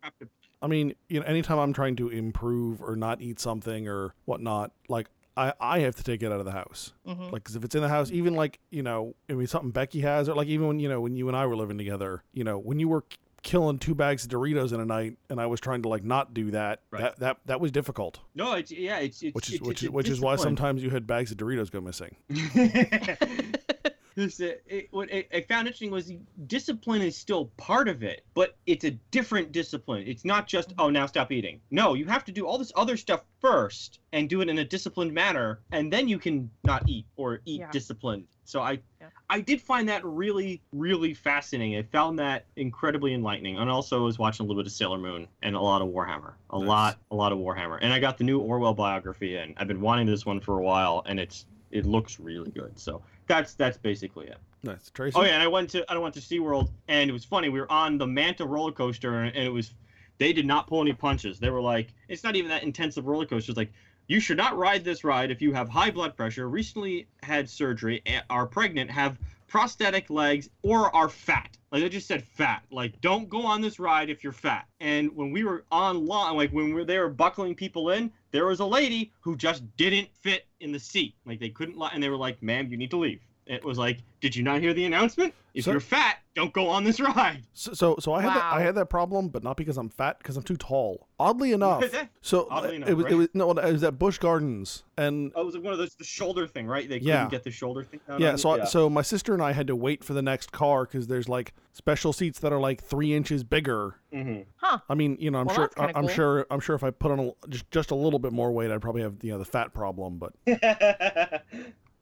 [0.63, 4.73] I mean, you know, anytime I'm trying to improve or not eat something or whatnot,
[4.89, 6.93] like I, I have to take it out of the house.
[7.07, 7.31] Mm-hmm.
[7.31, 10.01] Like, cause if it's in the house, even like, you know, I mean, something Becky
[10.01, 12.45] has, or like even when, you know, when you and I were living together, you
[12.45, 13.05] know, when you were
[13.43, 16.33] killing two bags of Doritos in a night and I was trying to like not
[16.33, 17.03] do that, right.
[17.03, 18.21] that, that, that was difficult.
[18.35, 20.91] No, it's, yeah, it's, it's which is, it's, which, it's which is why sometimes you
[20.91, 22.17] had bags of Doritos go missing.
[24.17, 26.13] it, what I found interesting was
[26.47, 30.05] discipline is still part of it, but it's a different discipline.
[30.07, 31.61] It's not just oh now stop eating.
[31.71, 34.65] No, you have to do all this other stuff first and do it in a
[34.65, 37.71] disciplined manner, and then you can not eat or eat yeah.
[37.71, 38.27] disciplined.
[38.47, 39.09] So I, yeah.
[39.31, 41.79] I did find that really, really fascinating.
[41.79, 45.27] I found that incredibly enlightening, and also was watching a little bit of Sailor Moon
[45.43, 46.69] and a lot of Warhammer, a nice.
[46.69, 49.81] lot, a lot of Warhammer, and I got the new Orwell biography, and I've been
[49.81, 52.79] wanting this one for a while, and it's it looks really good.
[52.79, 54.39] So that's that's basically it.
[54.63, 55.17] Nice, Tracy.
[55.17, 57.49] Oh yeah, and I went to I went to SeaWorld, and it was funny.
[57.49, 59.73] We were on the Manta roller coaster, and, it was
[60.19, 61.39] they did not pull any punches.
[61.39, 63.51] They were like, it's not even that intensive roller coaster.
[63.51, 63.73] It's like
[64.07, 68.03] you should not ride this ride if you have high blood pressure, recently had surgery,
[68.31, 69.19] are pregnant, have
[69.49, 71.57] prosthetic legs, or are fat.
[71.71, 72.65] Like they just said fat.
[72.71, 74.67] Like don't go on this ride if you're fat.
[74.81, 78.13] And when we were on line, like when we were, they were buckling people in,
[78.35, 81.15] there was a lady who just didn't fit in the seat.
[81.25, 84.01] Like they couldn't, and they were like, "Ma'am, you need to leave." It was like,
[84.21, 85.33] "Did you not hear the announcement?
[85.55, 88.35] If so, you're fat, don't go on this ride." So, so, so I had wow.
[88.35, 91.09] that, I had that problem, but not because I'm fat, because I'm too tall.
[91.19, 91.85] Oddly enough,
[92.23, 93.13] so Oddly enough, it was right?
[93.13, 95.95] it was no, it was at Busch Gardens, and oh, it was one of those
[95.95, 96.89] the shoulder thing, right?
[96.89, 98.01] They couldn't get the shoulder thing.
[98.09, 98.65] Down yeah, so yeah.
[98.65, 101.55] so my sister and I had to wait for the next car because there's like
[101.73, 103.97] special seats that are like three inches bigger.
[104.13, 104.43] Mm-hmm.
[104.57, 104.79] Huh?
[104.89, 106.09] I mean, you know, I'm well, sure, I, am cool.
[106.09, 108.71] sure, I'm sure if I put on a, just just a little bit more weight,
[108.71, 110.33] I'd probably have you know the fat problem, but.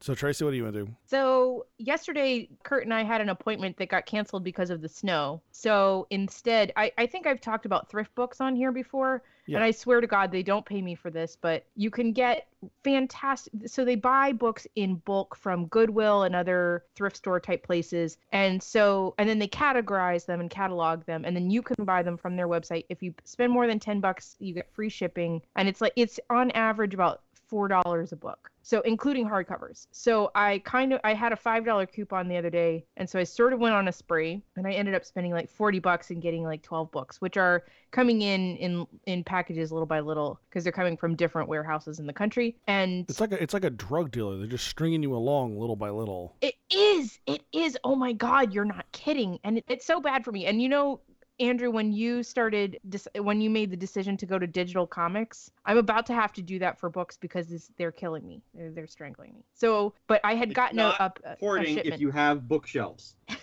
[0.02, 0.96] So Tracy, what do you want to do?
[1.06, 5.40] So yesterday, Kurt and I had an appointment that got canceled because of the snow.
[5.52, 9.58] So instead, I, I think I've talked about thrift books on here before, yeah.
[9.58, 12.48] and I swear to God they don't pay me for this, but you can get
[12.82, 13.52] fantastic.
[13.66, 18.60] So they buy books in bulk from Goodwill and other thrift store type places, and
[18.60, 22.16] so and then they categorize them and catalog them, and then you can buy them
[22.16, 22.86] from their website.
[22.88, 26.18] If you spend more than ten bucks, you get free shipping, and it's like it's
[26.28, 27.22] on average about
[27.52, 29.86] four dollars a book so including hardcovers.
[29.90, 33.18] So i kind of i had a five dollar coupon the other day and so
[33.18, 36.10] i sort of went on a spree and i ended up spending like 40 bucks
[36.10, 40.40] and getting like 12 books which are coming in in in packages little by little
[40.48, 43.64] because they're coming from different warehouses in the country and it's like a it's like
[43.64, 44.38] a drug dealer.
[44.38, 46.36] They're just stringing you along little by little.
[46.40, 47.18] It is.
[47.26, 47.76] It is.
[47.84, 49.38] Oh my god you're not kidding.
[49.44, 50.46] And it, it's so bad for me.
[50.46, 51.00] And you know
[51.42, 52.78] Andrew, when you started,
[53.18, 56.42] when you made the decision to go to digital comics, I'm about to have to
[56.42, 58.42] do that for books because they're killing me.
[58.54, 59.44] They're, they're, strangling me.
[59.52, 63.16] So, but I had it's gotten not a, a, hoarding a if you have bookshelves.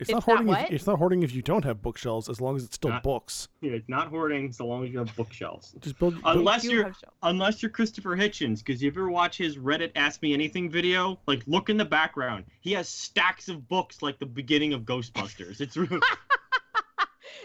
[0.00, 0.46] It's, it's, not hoarding.
[0.46, 2.90] Not if, it's not hoarding if you don't have bookshelves, as long as it's still
[2.90, 3.46] not, books.
[3.60, 5.72] Yeah, it's not hoarding so long as you have bookshelves.
[5.78, 6.92] Just build, build unless you are
[7.22, 11.20] unless you're Christopher Hitchens, because you ever watch his Reddit Ask Me Anything video?
[11.28, 12.44] Like, look in the background.
[12.60, 15.60] He has stacks of books, like the beginning of Ghostbusters.
[15.60, 16.00] It's really.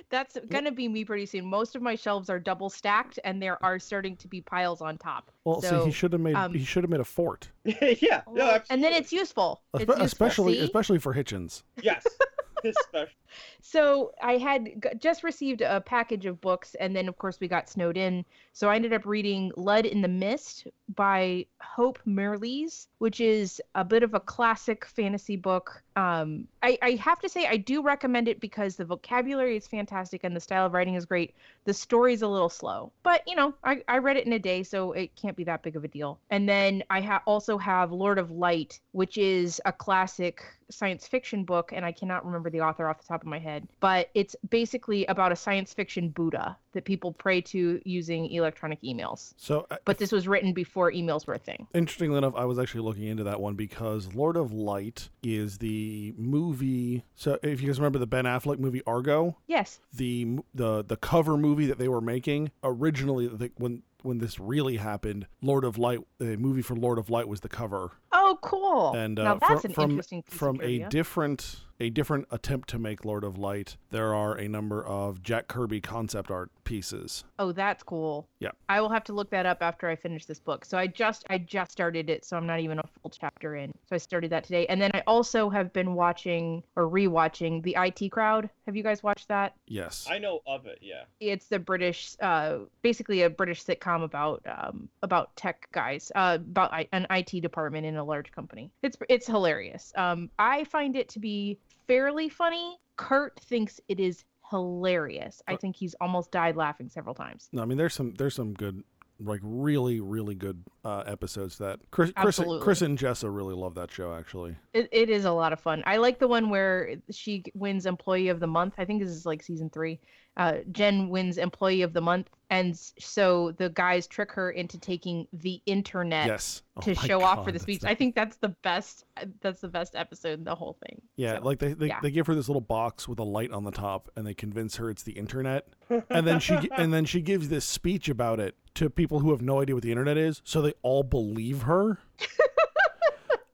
[0.10, 1.45] That's gonna be me pretty soon.
[1.45, 4.97] Most of my shelves are double stacked, and there are starting to be piles on
[4.97, 5.32] top.
[5.45, 8.22] Well, so, see, he should have made um, he should have made a fort, yeah.
[8.28, 9.62] No, well, and then it's useful.
[9.76, 10.05] It's Espe- useful.
[10.05, 10.60] especially See?
[10.64, 11.64] especially for Hitchens.
[11.82, 12.05] yes.
[12.62, 13.14] Especially.
[13.61, 17.47] So I had g- just received a package of books, and then of course we
[17.47, 18.25] got snowed in.
[18.53, 23.86] So I ended up reading "Lud in the Mist" by Hope Mirrlees, which is a
[23.86, 25.84] bit of a classic fantasy book.
[25.95, 30.23] Um, I, I have to say I do recommend it because the vocabulary is fantastic
[30.23, 31.36] and the style of writing is great.
[31.65, 34.63] The story's a little slow, but you know I, I read it in a day,
[34.63, 36.19] so it can't be that big of a deal.
[36.30, 41.43] And then I ha- also have Lord of Light, which is a classic science fiction
[41.43, 44.36] book, and I cannot remember the author off the top of my head, but it's
[44.49, 49.34] basically about a science fiction Buddha that people pray to using electronic emails.
[49.38, 51.67] So uh, But this was written before emails were a thing.
[51.74, 56.13] Interestingly enough, I was actually looking into that one because Lord of Light is the
[56.17, 57.03] movie.
[57.15, 59.80] So if you guys remember the Ben Affleck movie Argo, Yes.
[59.93, 64.78] the the the cover movie that they were making originally, the, when when this really
[64.78, 68.93] happened, Lord of Light, the movie for Lord of Light was the cover, Oh, cool.
[68.95, 72.28] and now uh, that's fr- an from interesting piece of from a different a different
[72.30, 76.52] attempt to make Lord of Light, there are a number of Jack Kirby concept art
[76.66, 77.24] pieces.
[77.39, 78.28] Oh, that's cool.
[78.41, 78.50] Yeah.
[78.68, 80.66] I will have to look that up after I finish this book.
[80.66, 83.72] So I just I just started it, so I'm not even a full chapter in.
[83.88, 84.66] So I started that today.
[84.68, 88.50] And then I also have been watching or rewatching The IT Crowd.
[88.66, 89.54] Have you guys watched that?
[89.66, 90.06] Yes.
[90.12, 90.80] I know of it.
[90.82, 91.04] Yeah.
[91.22, 96.72] It's the British uh basically a British sitcom about um about tech guys, uh about
[96.74, 98.72] I- an IT department in a large company.
[98.84, 99.94] It's it's hilarious.
[99.96, 102.78] Um I find it to be fairly funny.
[102.98, 105.42] Kurt thinks it is hilarious.
[105.48, 107.50] I think he's almost died laughing several times.
[107.52, 108.84] No, I mean there's some there's some good
[109.22, 112.40] like really really good uh, episodes that Chris Chris.
[112.62, 114.56] Chris and Jessa really love that show actually.
[114.74, 115.84] It, it is a lot of fun.
[115.86, 118.76] I like the one where she wins Employee of the Month.
[118.78, 120.00] I think this is like season three.
[120.38, 125.28] Uh, Jen wins Employee of the Month, and so the guys trick her into taking
[125.34, 126.64] the internet yes.
[126.78, 127.84] Oh to show off for the speech.
[127.84, 129.04] I think that's the best.
[129.18, 131.02] Uh, that's the best episode in the whole thing.
[131.16, 132.00] yeah, So, like they they, yeah.
[132.02, 134.78] they give her this little box with a light on the top and they convince
[134.78, 135.68] her it's the internet.
[136.10, 139.41] And then she and then she gives this speech about it to people who have
[139.41, 142.00] no idea what the internet is, so they all believe her.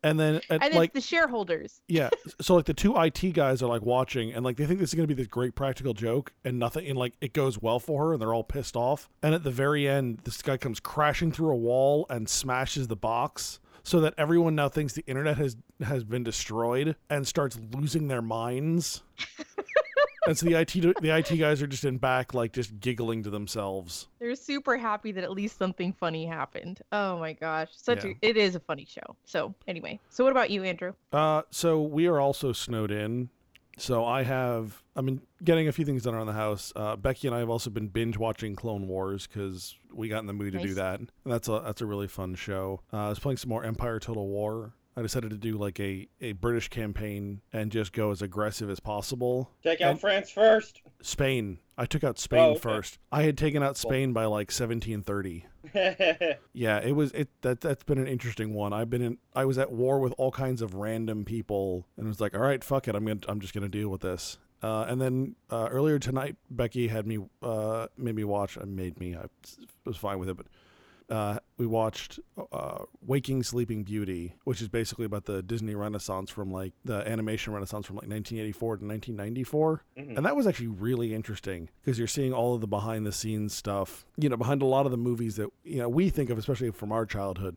[0.05, 1.81] and then at, and like the shareholders.
[1.87, 2.09] Yeah.
[2.41, 4.93] So like the two IT guys are like watching and like they think this is
[4.93, 8.13] gonna be this great practical joke and nothing and like it goes well for her
[8.13, 9.09] and they're all pissed off.
[9.23, 12.95] And at the very end, this guy comes crashing through a wall and smashes the
[12.95, 18.07] box so that everyone now thinks the internet has has been destroyed and starts losing
[18.07, 19.01] their minds.
[20.27, 23.29] and so the IT the IT guys are just in back like just giggling to
[23.29, 24.07] themselves.
[24.19, 26.81] They're super happy that at least something funny happened.
[26.91, 28.11] Oh my gosh, such Yeah.
[28.21, 29.15] a it is a funny show.
[29.25, 30.93] So anyway, so what about you, Andrew?
[31.11, 33.29] Uh, so we are also snowed in.
[33.77, 36.71] So I have, I mean, getting a few things done around the house.
[36.77, 40.27] Uh, Becky and I have also been binge watching Clone Wars because we got in
[40.27, 40.99] the mood to do that.
[40.99, 42.79] And that's a that's a really fun show.
[42.93, 44.71] Uh, I was playing some more Empire Total War.
[44.97, 48.79] I decided to do like a, a British campaign and just go as aggressive as
[48.79, 49.51] possible.
[49.63, 50.81] Take out And- France first.
[51.01, 51.59] Spain.
[51.77, 52.59] I took out Spain Oh, okay.
[52.61, 52.99] first.
[53.11, 55.45] I had taken out Spain by like 1730.
[56.53, 58.71] Yeah, it was it that that's been an interesting one.
[58.71, 62.07] I've been in I was at war with all kinds of random people and it
[62.07, 64.37] was like, all right, fuck it, I'm gonna I'm just gonna deal with this.
[64.63, 68.57] Uh, and then uh, earlier tonight, Becky had me uh, made me watch.
[68.57, 69.15] Uh, made me.
[69.15, 69.25] I
[69.83, 70.45] was fine with it, but
[71.09, 72.19] uh, we watched
[72.51, 77.53] uh, Waking Sleeping Beauty, which is basically about the Disney Renaissance from like the animation
[77.53, 79.83] Renaissance from like 1984 to 1994.
[79.97, 80.17] Mhm.
[80.17, 83.53] And that was actually really interesting because you're seeing all of the behind the scenes
[83.53, 86.37] stuff, you know, behind a lot of the movies that, you know, we think of,
[86.37, 87.55] especially from our childhood.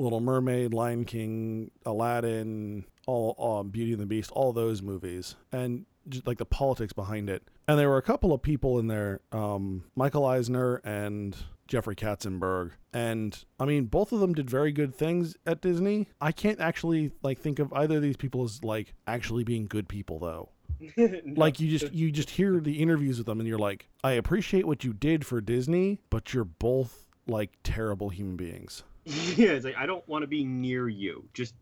[0.00, 5.86] Little Mermaid, Lion King, Aladdin, all um, Beauty and the Beast, all those movies, and
[6.08, 7.42] just like the politics behind it.
[7.66, 11.36] And there were a couple of people in there, um, Michael Eisner and
[11.68, 16.08] Jeffrey Katzenberg, and I mean, both of them did very good things at Disney.
[16.20, 19.88] I can't actually like think of either of these people as like actually being good
[19.88, 20.48] people though
[20.96, 24.12] No, like you just you just hear the interviews with them and you're like i
[24.12, 28.84] appreciate what you did for disney but you're both like terrible human beings
[29.36, 31.24] yeah, it's like I don't want to be near you.
[31.32, 31.54] Just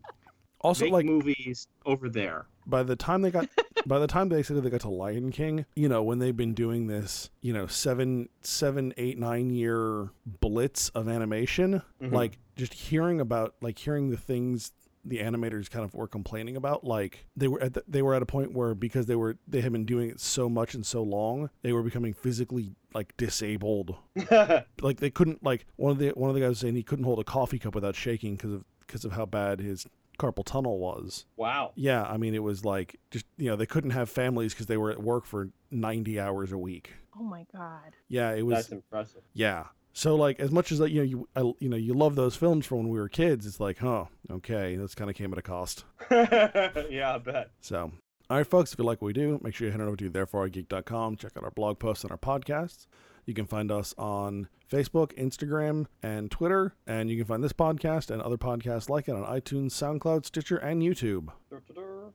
[0.61, 2.45] also make like movies over there.
[2.65, 3.47] by the time they got
[3.85, 6.53] by the time they said they got to lion king you know when they've been
[6.53, 12.11] doing this you know seven seven eight nine year blitz of animation Mhm.
[12.11, 14.71] like just hearing about like hearing the things
[15.05, 18.21] the animators kind of were complaining about like they were at the, they were at
[18.21, 21.01] a point where because they were they had been doing it so much and so
[21.01, 23.95] long they were becoming physically like disabled
[24.81, 27.05] like they couldn't like one of the one of the guys was saying he couldn't
[27.05, 29.85] hold a coffee cup without shaking because of because of how bad his
[30.17, 31.25] carpal tunnel was.
[31.35, 31.71] Wow.
[31.75, 34.77] Yeah, I mean, it was like just you know they couldn't have families because they
[34.77, 36.93] were at work for ninety hours a week.
[37.19, 37.95] Oh my god.
[38.07, 38.55] Yeah, it was.
[38.55, 39.21] That's impressive.
[39.33, 39.65] Yeah.
[39.93, 42.35] So like as much as like you know you I, you know you love those
[42.35, 45.39] films from when we were kids, it's like, huh, okay, this kind of came at
[45.39, 45.85] a cost.
[46.11, 47.49] yeah, I bet.
[47.61, 47.91] So,
[48.29, 49.95] all right, folks, if you like what we do, make sure you head on over
[49.97, 52.85] to thereforeigeek.com, check out our blog posts and our podcasts.
[53.27, 58.09] You can find us on Facebook, Instagram, and Twitter, and you can find this podcast
[58.09, 61.27] and other podcasts like it on iTunes, SoundCloud, Stitcher, and YouTube.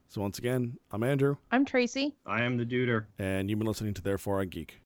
[0.09, 2.15] So once again, I'm Andrew, I'm Tracy.
[2.25, 3.05] I am the duder.
[3.19, 4.79] and you've been listening to Therefore I Geek.